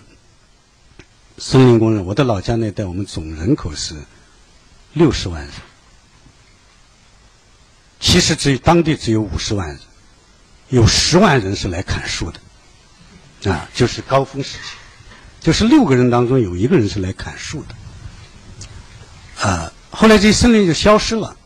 [1.45, 3.97] 森林工人，我的老家那带，我们总人口是
[4.93, 5.51] 六十万人，
[7.99, 9.81] 其实只有当地只有五十万人，
[10.69, 14.77] 有十万人是来砍树的，啊，就是高峰时期，
[15.41, 21.37] 就是六个人当中有一个人是来砍树的，啊，后来这森林就消失了，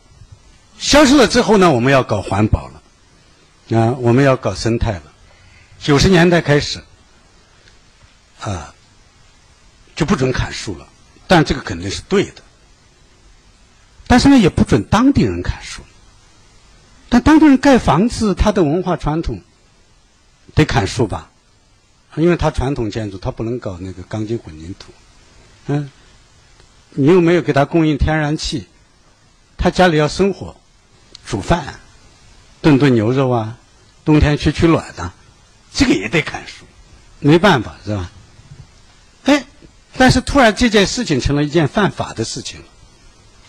[0.77, 5.11] 消失了之后呢，我们要搞环保了，啊，我们要搞生态了，
[5.79, 6.83] 九十年代开始。
[8.39, 8.71] 啊，
[9.97, 10.87] 就不准砍树了。
[11.27, 12.41] 但这个肯定是对的。
[14.07, 15.81] 但是呢，也不准当地人砍树。
[17.09, 19.41] 但当地人盖房子，他的文化传统
[20.55, 21.29] 得砍树吧？
[22.15, 24.93] 因为他传统建筑，他不能搞那个钢筋混凝土。
[25.67, 25.91] 嗯，
[26.91, 28.67] 你又没有给他供应天然气，
[29.57, 30.55] 他家里要生火、
[31.25, 31.79] 煮饭、
[32.61, 33.57] 炖炖牛肉啊，
[34.05, 35.11] 冬天取取暖的，
[35.73, 36.65] 这个也得砍树，
[37.19, 38.09] 没办法是吧？
[39.97, 42.61] 但是突然这件事情成了一件犯法的事情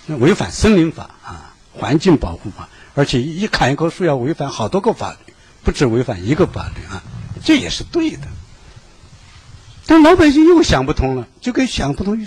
[0.06, 2.68] 了，违反森林法啊，环境保护法。
[2.94, 5.32] 而且一砍一棵树要违反好多个法律，
[5.62, 7.02] 不止违反一个法律啊，
[7.44, 8.26] 这也是对的。
[9.86, 12.26] 但老百姓又想不通了，就跟想不通。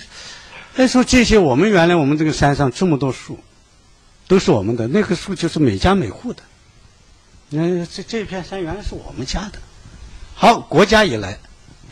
[0.74, 3.38] 再说这些，我们原来我们这个山上这么多树，
[4.28, 6.42] 都是我们的，那棵树就是每家每户的。
[7.50, 9.60] 那这这片山原来是我们家的。
[10.34, 11.38] 好，国家也来，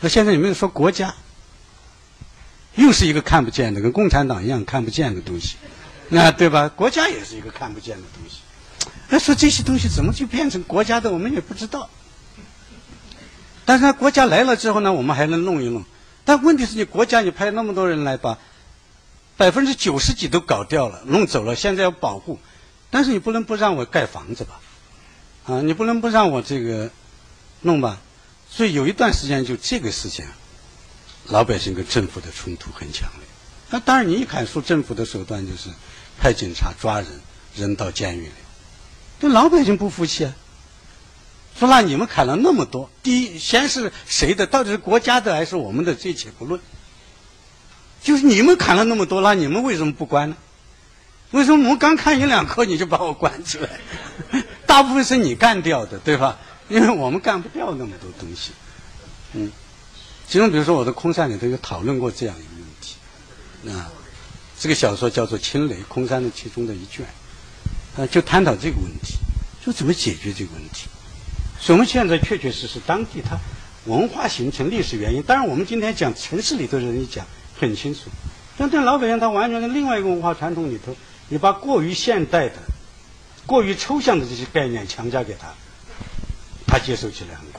[0.00, 1.14] 那现在有没有说国家？
[2.80, 5.56] 又是一个看不见的，跟共产党一样看不见的东西，
[6.08, 6.66] 那对吧？
[6.68, 8.38] 国家也是一个看不见的东西。
[9.10, 11.90] 他说这些东西怎么就变成国家的，我们也不知道。
[13.66, 15.84] 但是国家来了之后呢，我们还能弄一弄。
[16.24, 18.38] 但问题是你国家你派那么多人来把
[19.36, 22.38] 百分之九十几都搞掉了，弄走了，现在要保护，
[22.88, 24.58] 但是你不能不让我盖房子吧？
[25.44, 26.90] 啊，你不能不让我这个
[27.60, 27.98] 弄吧？
[28.48, 30.24] 所以有一段时间就这个事情，
[31.30, 33.26] 老百姓跟政府的冲突很强烈。
[33.70, 35.70] 那当然，你一砍树，政府的手段就是
[36.18, 37.08] 派警察抓人，
[37.56, 38.32] 扔到监狱里。
[39.20, 40.34] 这老百姓不服气啊！
[41.58, 44.46] 说那你们砍了那么多，第一先是谁的？
[44.46, 45.94] 到底是国家的还是我们的？
[45.94, 46.60] 这且不论。
[48.02, 50.36] 就是你们砍了那么多，那你们为什么不关呢？
[51.30, 53.68] 为什么我们刚砍一两棵你就把我关起来？
[54.66, 56.38] 大部分是你干掉的，对吧？
[56.68, 58.52] 因为我们干不掉那么多东西。
[59.34, 59.52] 嗯，
[60.30, 63.90] 其中比如说我的空山里头有讨论过这样一个问题啊，
[64.60, 67.04] 这个小说叫做《青雷》，空山的其中的一卷。
[67.96, 69.18] 啊，就探讨这个问题，
[69.60, 70.86] 就怎么解决这个问题。
[71.58, 73.36] 所以我们现在确确实实当地它
[73.86, 75.20] 文化形成历史原因。
[75.24, 77.26] 当然，我们今天讲城市里头人一讲
[77.58, 78.02] 很清楚，
[78.56, 80.94] 但对老百姓他完全是另外一个文化传统里头，
[81.28, 82.54] 你把过于现代的、
[83.46, 85.52] 过于抽象的这些概念强加给他，
[86.68, 87.49] 他接受起来很。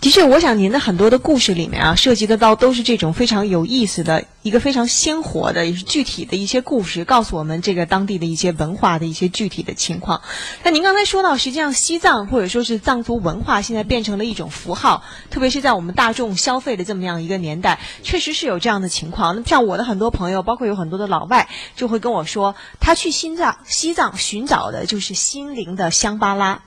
[0.00, 10.22] 的确，我想您的很多的故事里面啊，涉及的到都是这种非常有意思的一个非常鲜活的、也是具体的一些故事，告诉我们这个当地的一些文化的一些具体的情况。
[10.64, 19.36] 那您刚才说到，实际上西藏或者说是藏族文化现在变成了一种符号，特别是在我们大众消费的这么样一个年代，确实是有这样的情况。
[19.36, 21.46] 那像我的很多朋友，包括有很多的老外，
[21.76, 26.62] 就会跟我说，他去西藏，西藏寻找的就是心灵的香巴拉。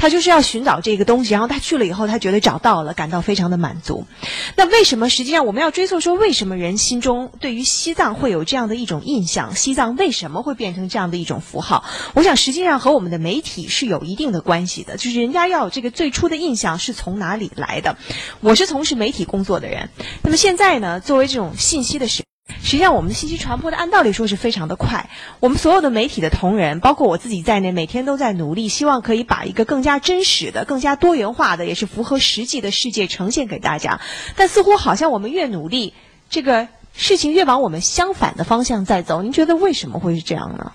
[0.00, 4.06] 他就是要寻找这个东西，然后他去了以后，他觉得找到了，感到非常的满足。
[4.56, 5.10] 那为什么？
[5.10, 9.54] 实际上我们要追溯说，为什么人心中对于西藏会有这样的一种印象？
[9.54, 11.84] 西藏为什么会变成这样的一种符号？
[12.14, 14.96] 我想实际上和我们的媒体是有一定的关系的。
[14.96, 17.98] 就是人家要有这个最初的印象是从哪里来的？
[18.40, 19.90] 我是从事媒体工作的人，
[20.22, 22.24] 那么现在呢，作为这种信息的时。
[22.62, 25.08] 实际上，我们的信息传播的按道理说是非常的快。
[25.40, 34.00] 我们所有的媒体的同仁，包括我自己在内，每天都在努力，希望可以把一个更加真实的、更加多元化的，也是符合实际的世界呈现给大家。
[34.36, 35.94] 但似乎好像我们越努力，
[36.28, 39.22] 这个事情越往我们相反的方向在走。
[39.22, 40.72] 您觉得为什么会是这样呢？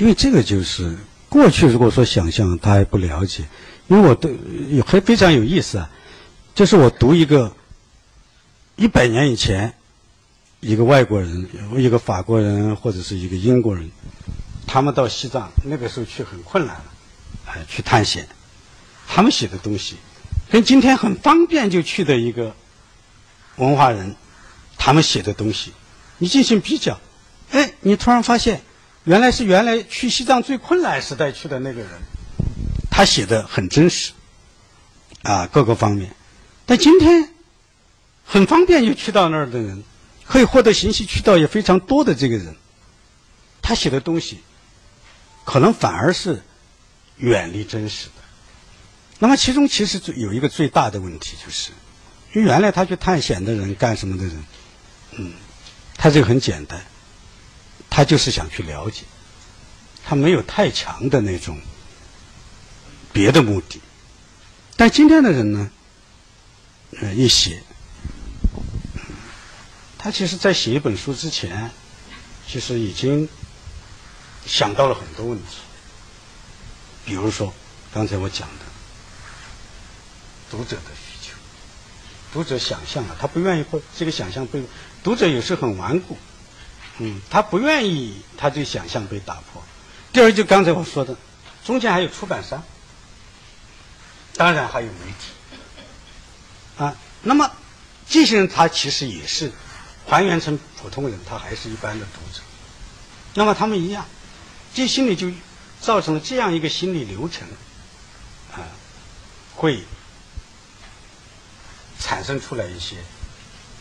[0.00, 0.96] 因为这个就是
[1.28, 3.44] 过去如果说想象，他还不了解。
[3.88, 4.34] 因为我对
[4.70, 5.90] 也还非常有意思啊，
[6.54, 7.54] 就是我读一个。
[8.76, 9.72] 一百年以前，
[10.58, 13.88] 一个外国人，一个法国人或者是一个英国人，
[14.66, 16.84] 他们到西藏那个时候去很困难了，
[17.46, 18.26] 哎，去探险，
[19.06, 19.94] 他们写的东西，
[20.50, 22.52] 跟今天很方便就去的一个
[23.56, 24.16] 文化人，
[24.76, 25.72] 他们写的东西，
[26.18, 26.98] 你进行比较，
[27.52, 28.60] 哎，你突然发现，
[29.04, 31.90] 原来是原来去西藏最困难时代去的那个人，
[32.90, 34.10] 他写的很真实，
[35.22, 36.12] 啊，各个方面，
[36.66, 37.33] 但今天。
[38.26, 39.84] 很方便就去到那儿的人，
[40.26, 42.56] 可以获得信息渠道也非常多的这个人，
[43.62, 44.40] 他写的东西，
[45.44, 46.42] 可能反而是
[47.18, 48.12] 远离真实的。
[49.18, 51.70] 那么其中其实有一个最大的问题就是，
[52.32, 54.44] 因为原来他去探险的人干什么的人，
[55.12, 55.32] 嗯，
[55.96, 56.82] 他这个很简单，
[57.90, 59.02] 他就是想去了解，
[60.04, 61.60] 他没有太强的那种
[63.12, 63.80] 别的目的。
[64.76, 65.70] 但今天的人呢，
[67.00, 67.62] 呃，一写。
[70.04, 71.70] 他其实，在写一本书之前，
[72.46, 73.26] 其实已经
[74.44, 75.56] 想到了很多问题。
[77.06, 77.50] 比如说，
[77.90, 78.64] 刚才我讲的
[80.50, 81.32] 读者的需求，
[82.34, 84.62] 读者想象了，他不愿意或这个想象被
[85.02, 86.18] 读者有时很顽固，
[86.98, 89.62] 嗯，他不愿意他这想象被打破。
[90.12, 91.16] 第二，就刚才我说的，
[91.64, 92.62] 中间还有出版商，
[94.36, 97.50] 当然还有媒体，啊，那么
[98.06, 99.50] 这些人他其实也是
[100.06, 102.42] 还原成普通人，他还是一般的读者。
[103.34, 104.06] 那么他们一样，
[104.74, 105.30] 这心里就
[105.80, 107.48] 造成了这样一个心理流程，
[108.52, 108.62] 啊，
[109.54, 109.82] 会
[111.98, 112.96] 产生出来一些，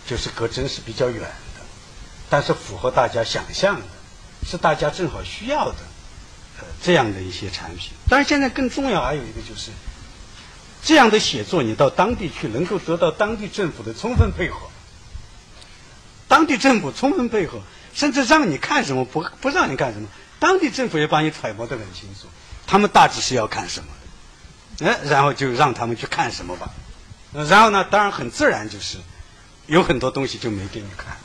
[0.07, 1.61] 就是隔真是比较远的，
[2.29, 3.85] 但是符合大家想象的，
[4.47, 5.77] 是大家正好需要的，
[6.59, 7.91] 呃，这样的一些产品。
[8.09, 9.71] 但是，现在更重要还有一个就是，
[10.83, 14.57] 这样的写作你到当地去，能够得到当地政府的充分配合，
[16.27, 17.61] 当地政府充分配合。
[17.95, 20.07] 甚至让你看什么不不让你干什么，
[20.39, 22.25] 当地政府也把你揣摩得很清楚，
[22.65, 23.89] 他们大致是要看什么
[24.79, 26.71] 的，哎，然后就让他们去看什么吧，
[27.31, 28.97] 然后呢，当然很自然就是
[29.67, 31.15] 有很多东西就没给你看，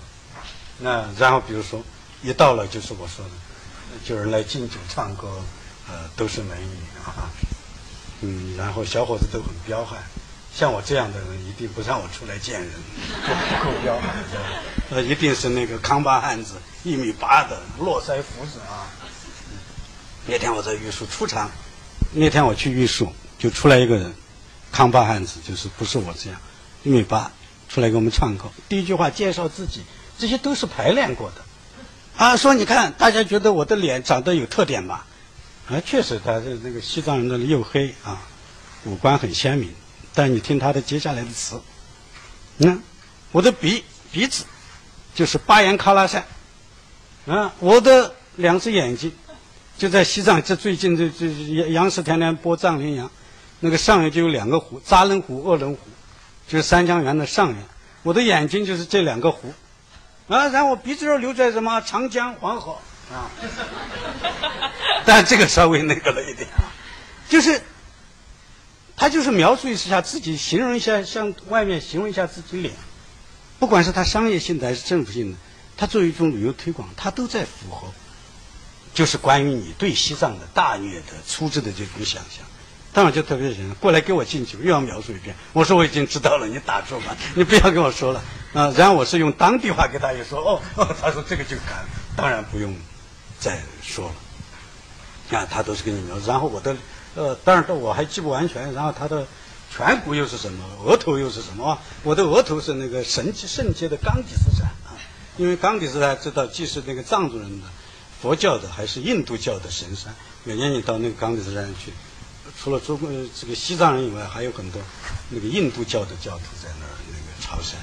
[0.76, 1.82] 那然后比如说
[2.22, 3.30] 一到了就是我说的，
[4.05, 5.42] 就是来敬酒唱歌，
[5.88, 6.76] 呃，都是美女
[7.07, 7.32] 啊，
[8.20, 9.99] 嗯，然后小伙子都很彪悍。
[10.59, 12.69] 像我这样的人，一定不让我出来见人，
[13.23, 14.13] 不够彪悍，
[14.91, 18.91] 呃，一定是那个康巴汉子，一米八的络腮胡子啊。
[20.27, 21.49] 那天我在玉树出场，
[22.13, 24.13] 那天我去玉树，就出来一个人，
[24.73, 26.41] 康巴汉子，就是不是我这样，
[26.83, 27.31] 一米八，
[27.69, 28.51] 出来给我们唱歌。
[28.69, 29.85] 第一句话介绍自己，
[30.19, 31.45] 这些都是排练过的，
[32.17, 35.07] 啊，说你看，大家觉得我的脸长得有特点吧？
[35.69, 38.21] 啊，确实，他是那个西藏人的黝黑啊，
[38.83, 39.73] 五官很鲜明。
[40.19, 41.62] 但你听他的接下来的词，
[42.59, 42.83] 嗯，
[43.31, 44.45] 我的鼻鼻子
[45.14, 46.25] 就是巴颜喀拉山，
[47.29, 49.12] 啊，我的两只眼睛
[49.77, 51.29] 就在西藏，这最近这这
[51.71, 53.09] 央视天天播藏羚羊，
[53.61, 55.79] 那个上面就有两个湖，扎楞湖、鄂伦湖，
[56.49, 57.62] 就是三江源的上源。
[58.03, 59.55] 我的眼睛就是这两个湖，
[60.27, 61.81] 啊，然后我鼻子上流出来什么？
[61.83, 62.77] 长江、黄河。
[63.12, 63.31] 啊，
[65.07, 66.49] 但这个稍微那个了一点，
[67.29, 67.62] 就是。
[68.99, 72.74] 他就是描述一下自己，形容一下向外面形容一下自己脸，
[73.61, 75.38] 不管是他商业性的还是政府性的，
[75.76, 77.86] 他作为一种旅游推广，他都在符合，
[78.92, 82.44] 就是关于你对西藏的大略的粗制的这种想象。
[82.92, 85.36] 当然就特别行，过来给我敬酒，又要描述一遍。
[85.53, 88.20] 我说我已经知道了，你打住吧，你不要跟我说了
[88.53, 88.74] 啊。
[88.76, 91.86] 然后我是用当地话给他一说，哦哦，他说这个就敢，
[92.16, 92.74] 当然不用
[93.38, 95.38] 再说了。
[95.38, 96.76] 啊，他都是跟你描述，然后我的。
[97.15, 98.73] 呃，当然，这我还记不完全。
[98.73, 99.27] 然后他的
[99.77, 100.65] 颧骨又是什么？
[100.85, 101.79] 额头又是什么？
[102.05, 104.95] 我的额头是那个神圣洁的冈底斯山啊，
[105.37, 107.67] 因为冈底斯山知道既是那个藏族人的
[108.21, 110.15] 佛教的，还是印度教的神山。
[110.45, 111.93] 每年你到那个冈底斯山去，
[112.57, 114.81] 除了中国这个西藏人以外，还有很多
[115.31, 117.81] 那个印度教的教徒在那儿那个朝山。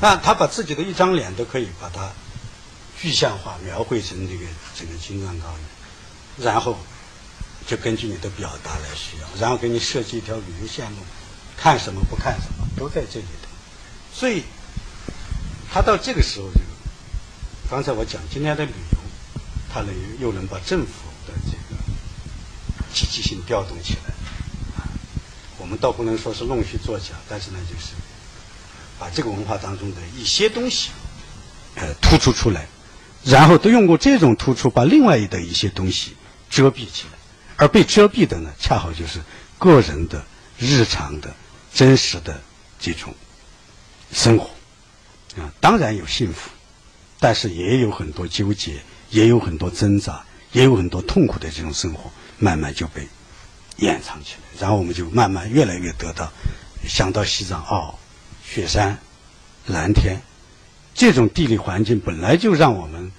[0.00, 2.10] 那他把自己的一张脸都可以把它
[2.96, 4.44] 具象化，描绘成这个
[4.78, 5.46] 这个青藏高
[6.38, 6.78] 原，然后。
[7.66, 10.96] 就根据你的表达来需要，然后给你设计一条旅游线路，
[11.56, 13.48] 看什么不看什么都在这里头。
[14.12, 14.42] 所以，
[15.72, 16.60] 他到这个时候就，
[17.70, 18.98] 刚才我讲今天的旅游，
[19.72, 20.92] 他能又能把政府
[21.26, 21.80] 的这个
[22.92, 24.12] 积极性调动起来，
[25.58, 27.92] 我们倒不能说是弄虚作假，但是呢，就是
[28.98, 30.90] 把这个文化当中的一些东西，
[31.76, 32.66] 呃，突出出来，
[33.24, 36.16] 然后都用过这种突出把另外的一些东西
[36.50, 37.18] 遮蔽起来。
[37.62, 39.20] 而被遮蔽的呢，恰好就是
[39.56, 40.24] 个人的
[40.58, 41.32] 日常的
[41.72, 42.40] 真实的
[42.80, 43.14] 这种
[44.12, 44.50] 生活
[45.40, 46.50] 啊，当然有幸福，
[47.20, 53.06] 但是也有很多纠结，也有很多挣扎，也有很多痛苦的这种生活，慢慢就被
[53.76, 54.58] 掩藏起来。
[54.58, 56.32] 然后我们就慢慢越来越得到
[56.84, 57.94] 想到西藏哦，
[58.44, 58.98] 雪山、
[59.66, 60.20] 蓝天
[60.96, 63.12] 这种地理环境本来就让我们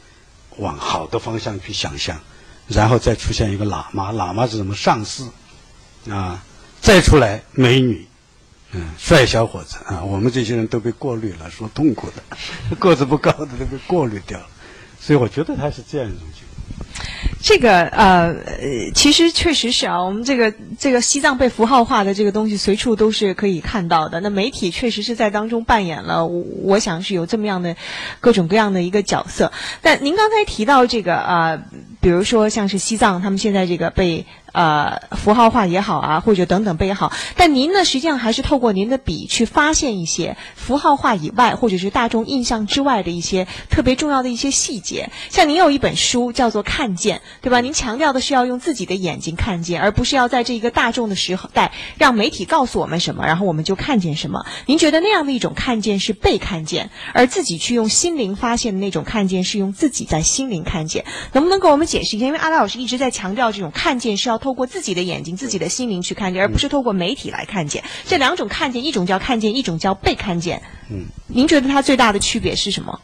[0.58, 2.20] 往好的方向去想象。
[2.68, 5.30] 然后再出现一个喇嘛，喇嘛是什么上司
[6.09, 6.43] 啊？
[6.82, 8.05] 再出来美女，
[8.72, 12.38] 嗯，帅小伙子啊，我们这些人都被过滤了，说痛苦的，
[12.76, 14.47] 个子不高的都被过滤掉了，
[14.99, 16.53] 所以我觉得他是这样一种情况。
[17.44, 18.34] 这个呃，
[18.96, 24.22] 其实确实是啊，我们这个这个西藏被符号化的这个东西，随处都是可以看到的。
[24.22, 27.76] 那媒体确实是在当中扮演了，我想是有这么样的
[28.22, 29.52] 各种各样的一个角色。
[29.82, 31.62] 但您刚才提到这个啊。
[32.02, 45.10] 比如说像是西藏，他们现在这个被呃符号化也好啊，或者等等被也好，但您呢，实际上还是透过您的笔去发现一些符号化以外，或者是大众印象之外的一些特别重要的一些细节。
[45.30, 47.60] 像您有一本书叫做《看见》，对吧？
[47.60, 54.45] 您强调的是要用自己的眼睛看见，而不是要在这一个大众的时代让媒体告诉我们什么，然后我们就看见什么。
[54.68, 61.06] 您觉得那样的一种看见是被看见，而自己去用心灵发现的那种看见是用自己在心灵看见？
[61.32, 62.28] 能不能给我们解释一下？
[62.28, 67.82] 因为阿拉老师一直在强调，这种看见是要透过自己的眼睛、自己的心灵去看见，而不是透过媒体来看见。
[68.06, 70.62] 这两种看见，一种叫看见，一种叫被看见。
[70.89, 73.00] 嗯，您觉得它最大的区别是什么？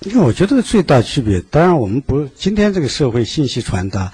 [0.00, 4.10] 因为我觉得最大区别，当然我们不今天这个社会信息传达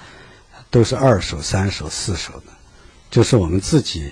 [0.69, 2.51] 都是二手、三手、四手的，
[3.09, 4.11] 就是我们自己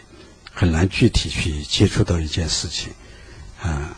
[0.50, 2.94] 很难具体去接触到一件事情，
[3.62, 3.98] 啊，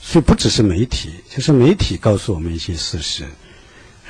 [0.00, 3.24] 所以不只是媒体，就是媒体告诉我们一些事实，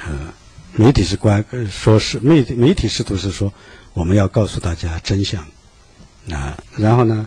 [0.07, 0.33] 呃，
[0.79, 3.53] 媒体是关说是媒体媒体试图是说
[3.95, 5.43] 我们要告诉大家真相，
[6.31, 7.27] 啊，然后呢，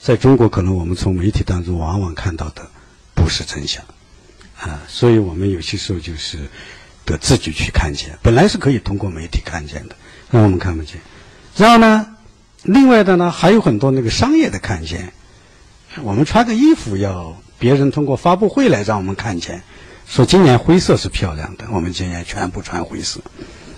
[0.00, 2.70] 在中国可能我们从媒体当中往往看到的
[3.14, 3.84] 不是真相。
[4.56, 6.38] 啊，所以我们有些时候就是
[7.04, 9.96] 得自己去看见，本来是可以通过媒体看见的，
[10.30, 11.00] 让我们看不见。
[11.56, 12.16] 然后呢，
[12.62, 15.12] 另外的呢还有很多那个商业的看见，
[16.02, 19.64] 我们穿个衣服要别人通过发布会来让我们看见，
[20.06, 23.20] 说今年灰色是漂亮的，我们今年全部穿灰色；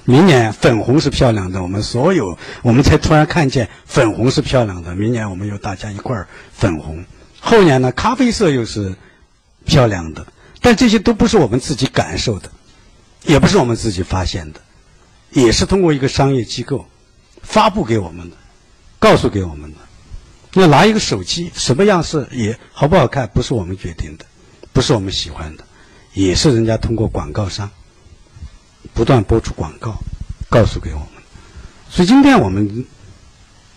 [0.05, 7.05] 明年粉红是漂亮的，我们所有我们才突然看见粉红是漂亮的，明年我们又大家一块儿粉红。
[7.41, 8.95] 后年呢，咖啡色又是
[9.65, 10.27] 漂亮的。
[10.59, 12.51] 但这些都不是我们自己感受的，
[13.23, 14.61] 也不是我们自己发现的，
[15.31, 16.85] 也是通过一个商业机构
[17.43, 18.37] 发布给我们的，
[18.99, 19.79] 告诉给我们的。
[20.55, 24.25] 那拿一个手机，什么样式也好不好看，不是我们决定的，
[24.73, 25.65] 不是我们喜欢的，
[26.17, 27.71] 也是人家通过广告商
[28.95, 29.99] 不断播出广告，
[30.49, 31.09] 告诉给我们。
[31.91, 32.87] 所以今天我们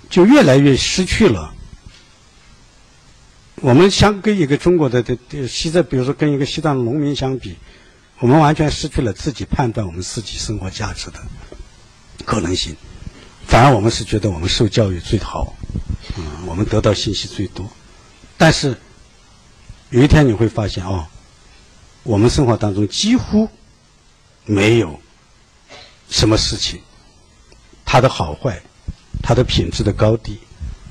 [0.09, 1.53] 就越来越失去了。
[3.55, 5.17] 我们相跟一个中国的的
[5.49, 7.57] 西藏，比如说跟一个西藏农民相比，
[8.19, 11.19] 我们完全失去了自己判断我们自己生活价值的
[12.23, 12.73] 可能性。
[13.45, 15.57] 反而我们是觉得我们受教育最好，
[16.17, 17.69] 嗯，我们得到信息最多。
[18.37, 18.77] 但是
[19.89, 21.05] 有一天你会发现，哦，
[22.09, 23.47] 我们生活当中几乎
[24.43, 24.99] 没有
[26.09, 26.81] 什么事情，
[27.85, 28.63] 它的好坏，
[29.21, 30.39] 它的品质的高低。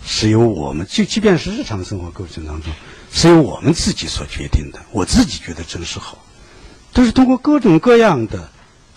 [0.06, 2.72] 是由我们就即便是日常生活过程当中，
[3.12, 4.80] 是由我们自己所决定的。
[4.92, 6.24] 我自己觉得真是好，
[6.92, 8.48] 都是通过各种各样的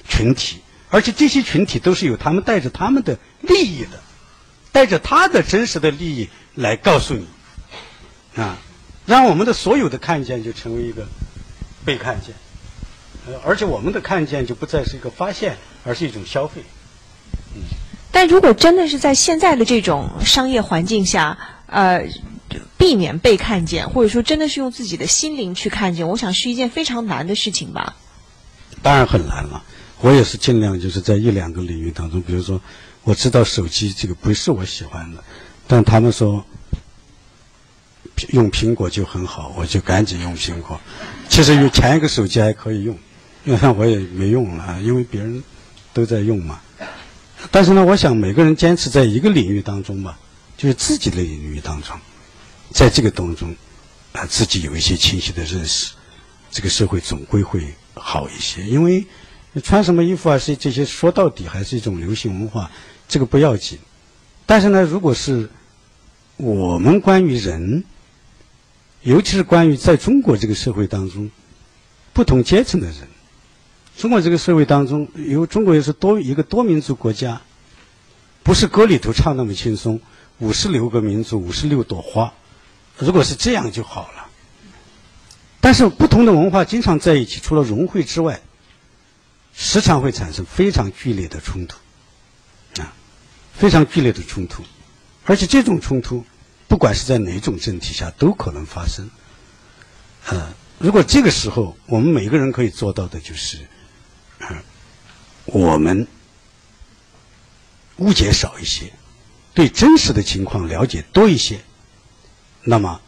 [0.08, 0.62] 群体，
[0.92, 4.00] 而且这些群体都是有他们带着他们的利益的，
[4.72, 7.26] 带着他的真实的利益来告诉你，
[8.36, 8.60] 啊，
[9.08, 11.08] 让我们的所有的看见就成为一个
[11.86, 12.34] 被看见，
[13.28, 16.62] 呃，而且我们的看见就不再是一个发现，而是一种消费，
[17.56, 17.62] 嗯。
[18.12, 22.08] 但如果真的是在现在的这种商业环境下，呃，
[22.78, 27.96] 避免被看见，或者说真的是用自己的心灵去看见，我想是一件非常难的事情吧。
[28.82, 29.64] 当然很难了。
[30.02, 32.60] 我也是尽量就是在一两个领域当中，比如说
[33.04, 35.24] 我知道手机这个不是我喜欢的，
[35.68, 36.44] 但他们说
[38.30, 40.80] 用苹果就很好，我就赶紧用苹果。
[41.30, 42.98] 其实有前一个手机还可以用，
[43.46, 45.44] 因为我也没用了，因为别人
[45.94, 46.60] 都在用嘛。
[47.50, 50.20] 但是呢，我想每个人坚持在一个领域当中吧，
[50.58, 51.98] 就是自己的领域当中，
[52.72, 53.56] 在这个当中，
[54.14, 55.94] 啊，自己有一些清晰的认识，
[56.52, 58.64] 这个社会总归会好一些。
[58.68, 59.06] 因为
[59.64, 62.70] 穿什么衣服啊，是这些说到底还是一种流行文化，
[63.08, 63.80] 这个不要紧。
[64.46, 65.50] 但是呢，如果是
[66.38, 67.84] 我们关于人，
[69.04, 71.32] 尤其是关于在中国这个社会当中
[72.14, 73.08] 不同阶层的人。
[73.98, 77.42] 中国这个社会当中，有中国又是多一个多民族国家，
[78.44, 80.00] 不是歌里头唱那么轻松。
[80.40, 82.34] 五十六个民族，五十六朵花，
[82.98, 84.28] 如果是这样就好了。
[85.60, 88.42] 但是不同的文化经常在一起，除了融汇之外，
[89.54, 91.78] 时常会产生非常剧烈的冲突，
[92.82, 92.94] 啊，
[93.54, 94.64] 非常剧烈的冲突，
[95.26, 96.26] 而且这种冲突，
[96.72, 99.10] 不管是在哪种政体下都可能发生。
[100.28, 103.58] 呃，如果这个时候我们每个人可以做到的就是。
[105.46, 106.08] 我们
[107.98, 108.94] 误解少一些，
[109.54, 111.60] 对真实的情况了解多一些，
[112.64, 113.02] 那么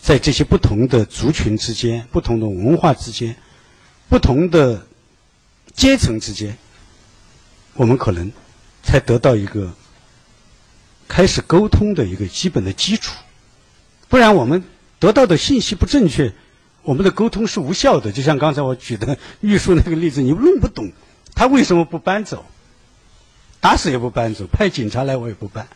[0.00, 3.36] 在这些不同的族群之间、不同的文化之间、
[4.08, 4.84] 不同的
[5.72, 6.58] 阶层之间，
[7.74, 8.32] 我们可能
[8.82, 9.72] 才得到一个
[11.08, 13.14] 开始沟通的一个基本的基础。
[14.08, 14.64] 不然，我们
[14.98, 16.32] 得到的信息不正确，
[16.82, 18.12] 我们的沟通是无效的。
[18.12, 20.92] 就像刚才我举的玉树那个例子，你弄不懂
[21.34, 22.44] 他为什么不搬走，
[23.60, 25.68] 打死也不搬走，派警察来我也不搬。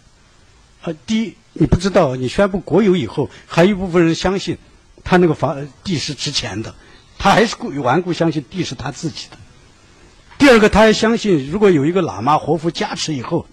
[0.82, 4.58] 啊，第一你不知道，你宣布国有以后，还有一部分人相信
[5.02, 6.74] 他那个房地是值钱的，
[7.18, 9.38] 他还是固顽固相信地是他自己的。
[10.38, 13.46] 第二个，他还相信如果有一个喇嘛活佛加持以后，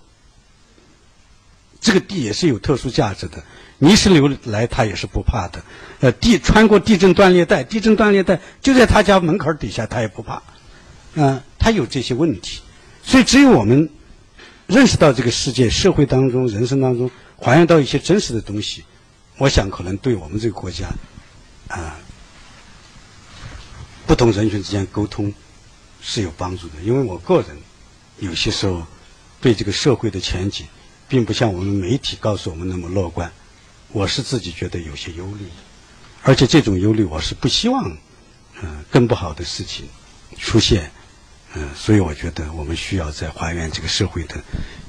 [1.84, 3.43] 这个地也是有特殊价值的。
[3.79, 5.61] 泥石流来，他也是不怕的。
[5.99, 10.41] 呃，地穿过地震断裂带，地震断裂带就在他家门口底下，他也不怕。
[11.15, 12.61] 嗯、他有这些问题，
[13.03, 13.89] 所以只有我们
[14.67, 18.86] 认识到这个世界、社会当中、人生当中还原到一些真实的东西，
[19.38, 20.88] 我想可能对我们这个国家
[21.67, 21.99] 啊、
[24.07, 25.34] 不同人群之间沟通
[26.01, 26.75] 是有帮助的。
[26.84, 27.57] 因为我个人
[28.19, 28.86] 有些时候
[29.41, 30.65] 对这个社会的前景，
[31.08, 33.32] 并不像我们媒体告诉我们那么乐观。
[33.91, 35.45] 我是自己觉得有些忧虑，
[36.24, 37.95] 而且这种忧虑我是不希望，
[38.62, 39.86] 嗯、更不好的事情
[40.39, 40.91] 出现，
[41.54, 44.36] 嗯、所以我觉得我们需要在还原这个社会的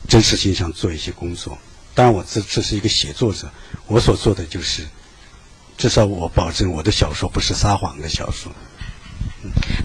[0.08, 1.58] 真实性上做一些工作。
[1.94, 3.50] 当然，我这这是一个写作者，
[3.86, 4.86] 我所做的就是，
[5.76, 8.50] 至少我保证我的小说不是撒谎的小说。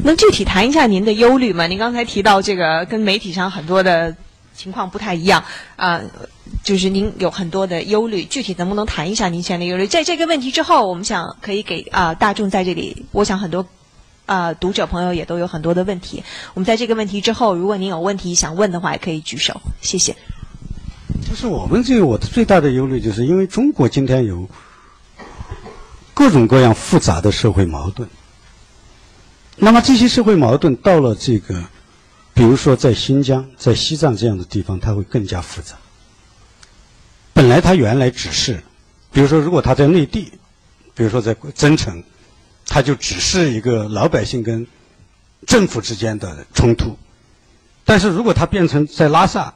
[0.06, 1.68] 能具体谈一下您的忧虑吗？
[1.68, 4.16] 您刚才提到这个跟媒体上很多的
[4.60, 5.41] 情况不太一样
[5.78, 6.01] 啊、
[6.66, 9.88] 就是您有很多的忧虑，具体能不能谈一下您现在的忧虑？
[9.88, 13.66] 在这个问题之后，我们想可以给啊、大众在这里，我想很多
[14.26, 16.22] 啊、读者朋友也都有很多的问题。
[16.53, 20.14] 我们在这个问题之后，如果您有问题想问的话，也可以举手，谢谢。
[21.26, 24.49] 就是我们这个我的最大的忧虑，就是因为中国今天有
[26.14, 28.10] 各种各样复杂的社会矛盾。
[29.55, 31.64] 那么这些社会矛盾到了这个，
[32.40, 35.76] 比如说在新疆、在西藏这样的地方，它会更加复杂。
[37.34, 38.64] 本来它原来只是，
[39.12, 40.32] 比如说如果它在内地，
[40.96, 42.02] 比如说在增城，
[42.66, 44.66] 它就只是一个老百姓跟
[45.48, 46.98] 政府之间的冲突。
[47.84, 49.54] 但是如果它变成在拉萨，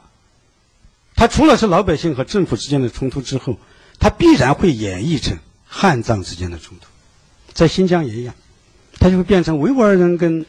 [1.16, 3.58] 它除了是老百姓和政府之间的冲突之后，
[3.98, 6.84] 它必然会演绎成汉藏之间的冲突，
[7.54, 8.34] 在新疆也一样，
[8.98, 10.44] 它就会变成维吾尔人跟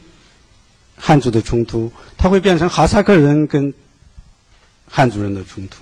[0.96, 3.72] 汉族的冲突，它会变成哈萨克人跟
[4.88, 5.76] 汉族人的冲突。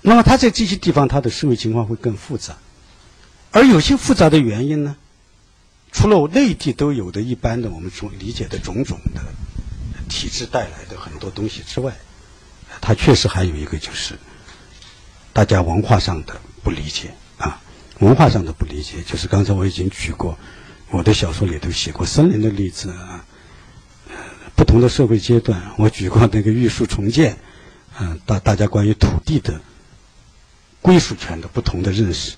[0.00, 2.56] 那么他在这些地方，他的社会情况会更复杂，
[3.52, 4.96] 而有些复杂的原因呢，
[5.92, 9.20] 除了内地都有的一般的我们所理解的种种的
[10.08, 11.96] 体制带来的很多东西之外，
[12.80, 14.18] 它确实还有一个就是
[15.32, 17.60] 大家文化上的不理解啊，
[18.00, 20.36] 文化上的不理解，就是刚才我已经举过，
[20.90, 23.24] 我的小说里头写过森林的例子啊，
[24.54, 27.36] 不同的社会阶段， 我举过那个玉树重建，
[28.00, 29.60] 嗯、大大家关于土地的
[30.80, 32.32] 归属权的不同的认识。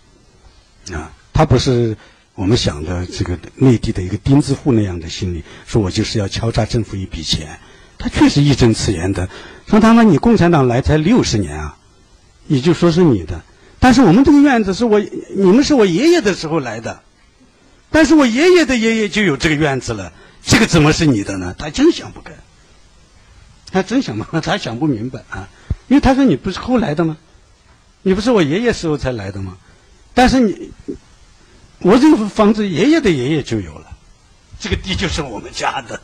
[0.93, 1.97] 啊，它不是
[2.35, 7.59] 我们想的这个内地的一个钉子户那样的心理，说我就是要敲诈政府一笔钱，
[7.97, 9.29] 他确实义正辞严的，
[9.67, 11.79] 说他妈你共产党来才六十年啊，
[12.47, 13.43] 你就说是你的，
[13.79, 17.03] 但是我们这个院子是我你们是我爷爷的时候来的，
[17.91, 20.12] 但是我爷爷的爷爷就有这个院子了，
[20.47, 21.55] 这个怎么是你的呢？
[21.59, 22.32] 他真想不开，
[23.72, 25.49] 他真想不，他想不明白啊，
[25.88, 27.16] 因为他说你不是后来的吗？
[28.03, 29.57] 你不是我爷爷时候才来的吗？
[30.12, 30.70] 但是你，
[31.80, 33.97] 我这个房子爷爷的爷爷就有了，
[34.61, 36.01] 这个地就是我们家的。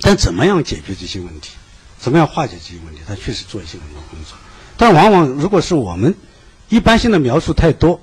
[0.00, 1.52] 但怎么样解决这些问题？
[1.98, 3.02] 怎么样化解这些问题？
[3.06, 4.36] 他确实做一些很多工作，
[4.76, 6.14] 但往往如果是我们
[6.68, 8.00] 一般性的描述太多，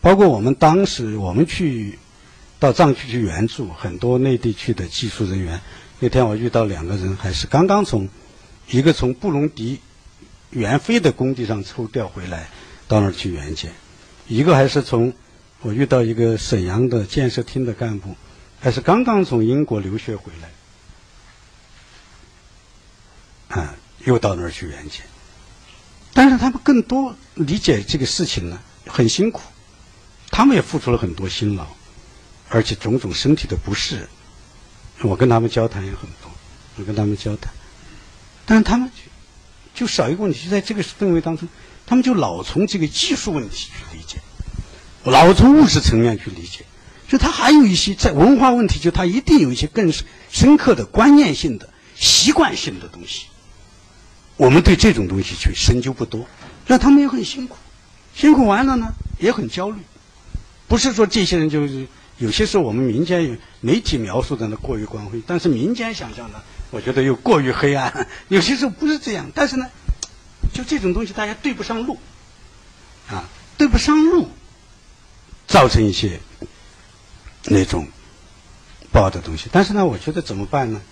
[0.00, 1.98] 包括我们当时我们去
[2.60, 5.60] 到藏区去援助，很多内地去的技术人员，
[5.98, 8.06] 那天我遇到两个人，还是刚刚从
[8.68, 9.80] 一个从布隆迪
[10.50, 12.50] 援非的工地上抽调回来，
[12.86, 13.72] 到那儿去援建，
[14.28, 15.12] 一个还是从
[15.62, 18.14] 我遇到一个沈阳的建设厅的干部，
[18.60, 20.50] 还是刚刚从英国留学回来。
[23.56, 25.00] 啊，又到那儿去援建。
[26.12, 29.40] 但是他们更多理解这个事情呢，很辛苦，
[30.30, 31.66] 他们也付出了很多辛劳，
[32.50, 34.08] 而且种种身体的不适，
[35.02, 36.30] 我跟他们交谈也很多，
[36.76, 37.52] 我跟他们交谈，
[38.44, 38.90] 但是他们
[39.72, 41.48] 就少一个问题，就在这个氛围当中，
[41.86, 44.18] 他们就老从这个技术问题去理解，
[45.04, 46.66] 老从物质层面去理解，
[47.08, 49.92] 就他还有一些在文化问题，就他一定有一些更
[50.30, 53.26] 深刻的观念性的、习惯性的东西。
[54.36, 56.26] 我们对这种东西去深究不多，
[56.66, 57.56] 让他们也很辛苦，
[58.14, 59.80] 辛苦完了呢也很焦虑。
[60.66, 61.86] 不是说这些人就是
[62.20, 68.06] 有些时候我们民间有媒体描述的呢过于光辉，但是民间想象呢，我觉得又过于黑暗。
[68.28, 69.66] 有些时候不是这样，但是呢，
[70.52, 71.98] 就这种东西大家对不上路，
[73.08, 73.24] 啊，
[73.56, 74.28] 对不上路，
[75.46, 76.20] 造成一些
[77.46, 77.88] 那种
[78.92, 79.48] 不好的东西。
[79.50, 80.82] 但是呢，我觉得怎么办呢？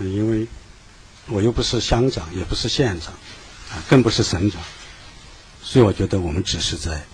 [0.00, 0.48] 因为
[1.28, 3.14] 我又不是乡长，也不是县长，
[3.70, 4.60] 啊，更不是省长，
[5.62, 7.04] 所以我觉得我们只是在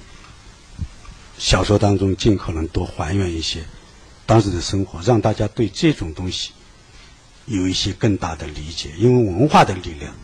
[1.38, 3.64] 小说当中尽可能多还原一些
[4.24, 6.52] 当时的生活，让大家对这种东西
[7.44, 8.90] 有一些更大的理解。
[8.98, 10.14] 因为文化的力量，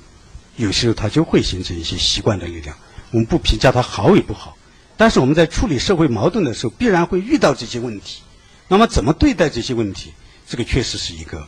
[0.57, 2.77] 有时候它就会形成一些习惯的力量。
[3.11, 4.57] 我们不评价它好与不好，
[4.97, 8.23] 但是我们在处理社会矛盾的时候，必然会遇到这些问题。
[8.69, 10.15] 那么，怎么对待这些问题？
[10.49, 11.47] 这个确实是一个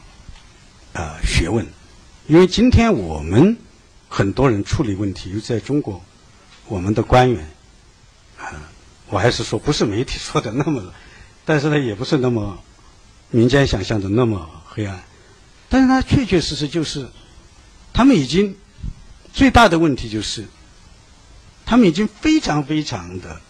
[0.92, 1.66] 呃学问。
[2.26, 3.56] 因为今天我们
[4.08, 6.02] 很多人处理问题，尤其在中国，
[6.66, 7.48] 我们的官员，
[8.38, 8.70] 啊，
[9.08, 10.82] 我还是说不是媒体说的那么，
[11.44, 12.58] 但是呢，也不是那么
[13.30, 15.02] 民间想象的那么黑暗。
[15.68, 17.08] 但是呢，确确实实就是，
[17.92, 18.56] 他们已经
[19.32, 20.46] 最大的问题就是。
[21.66, 23.40] 他们已经非常非常的，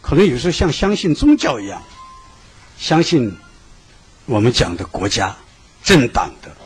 [0.00, 1.82] 可能有时候像相信宗教一样，
[2.78, 3.36] 相信
[4.24, 5.36] 我们讲的国家、
[5.84, 6.56] 政党的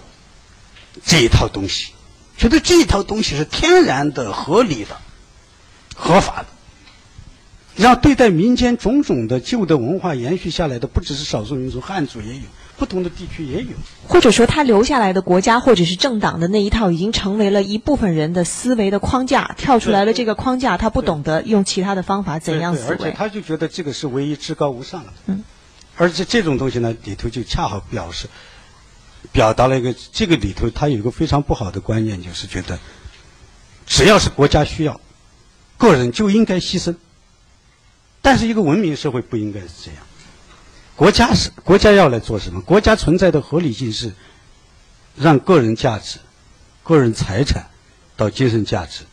[1.05, 1.95] 这一套东西，
[2.37, 4.97] 觉得这一套东西是天然的、合理的、
[5.97, 6.47] 合法的。
[7.77, 12.43] 让对待民间种种的旧的文化延续下来的，不只是少数民族，汉族也有。
[12.79, 13.71] 不同的地区也有，
[14.09, 19.55] 或者说他留下来的国家或者是政党的那一套，已经成为了一部分人的思维的框架。
[19.57, 22.95] 跳出来了这个框架，他不懂得用其他的方法怎样思维。
[22.95, 25.13] 而且他就觉得这个是唯一至高无上的。
[25.27, 25.45] 嗯，
[25.97, 28.27] 而且这种东西呢，里头就恰好表示，
[29.31, 32.81] 表达了一个这个里头他有一个非常不好的观念，就是觉得，
[33.87, 35.01] 只要是国家需要，
[35.79, 36.97] 个人就应该牺牲。
[38.23, 40.03] 但是一个文明社会不应该是这样。
[40.97, 42.61] 国家是国家要来做什么？
[42.61, 44.15] 国家存在的合理性是
[45.17, 46.19] 让个人价值、
[46.85, 47.67] 个人财产
[48.17, 49.05] 到精神价值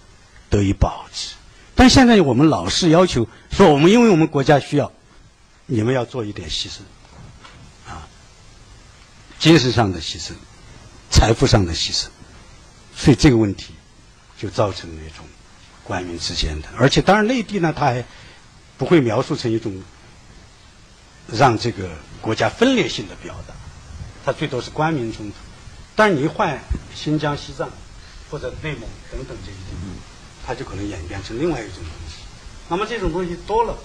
[0.50, 1.36] 得以保持。
[1.74, 4.92] 但现在我们老是要求说，我们因为我们国家需要，
[5.66, 6.82] 你们要做一点牺牲，
[7.90, 8.08] 啊，
[9.40, 10.34] 精神上的牺牲、
[11.10, 12.08] 财富上的牺牲，
[12.96, 13.74] 所以这个问题
[14.38, 15.26] 就造成了一种
[15.86, 18.04] 官民之间的，而且当然内地呢，他还
[18.80, 19.80] 不会描述成一种。
[21.32, 23.54] 让这个国家分裂性的表达，
[24.26, 25.36] 它最多是官民冲突。
[25.96, 26.60] 但是你一换
[26.96, 27.70] 新疆、西藏
[28.32, 29.84] 或者内蒙等等这些地方，
[30.44, 32.16] 它就可能演变成另外一种东西。
[32.68, 33.78] 那么这种东西多了，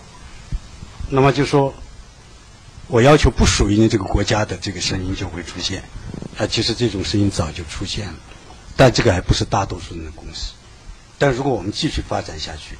[1.10, 1.74] 那么就说，
[2.86, 5.84] 我要求不属于你这个国家的这个声音就会出现。
[6.38, 8.14] 啊，其实这种声音早就出现了，
[8.74, 10.52] 但这个还不是大多数人的共识。
[11.18, 12.78] 但如果我们继续发展下去，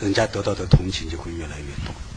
[0.00, 2.09] 人家得到的同情就会越来越多。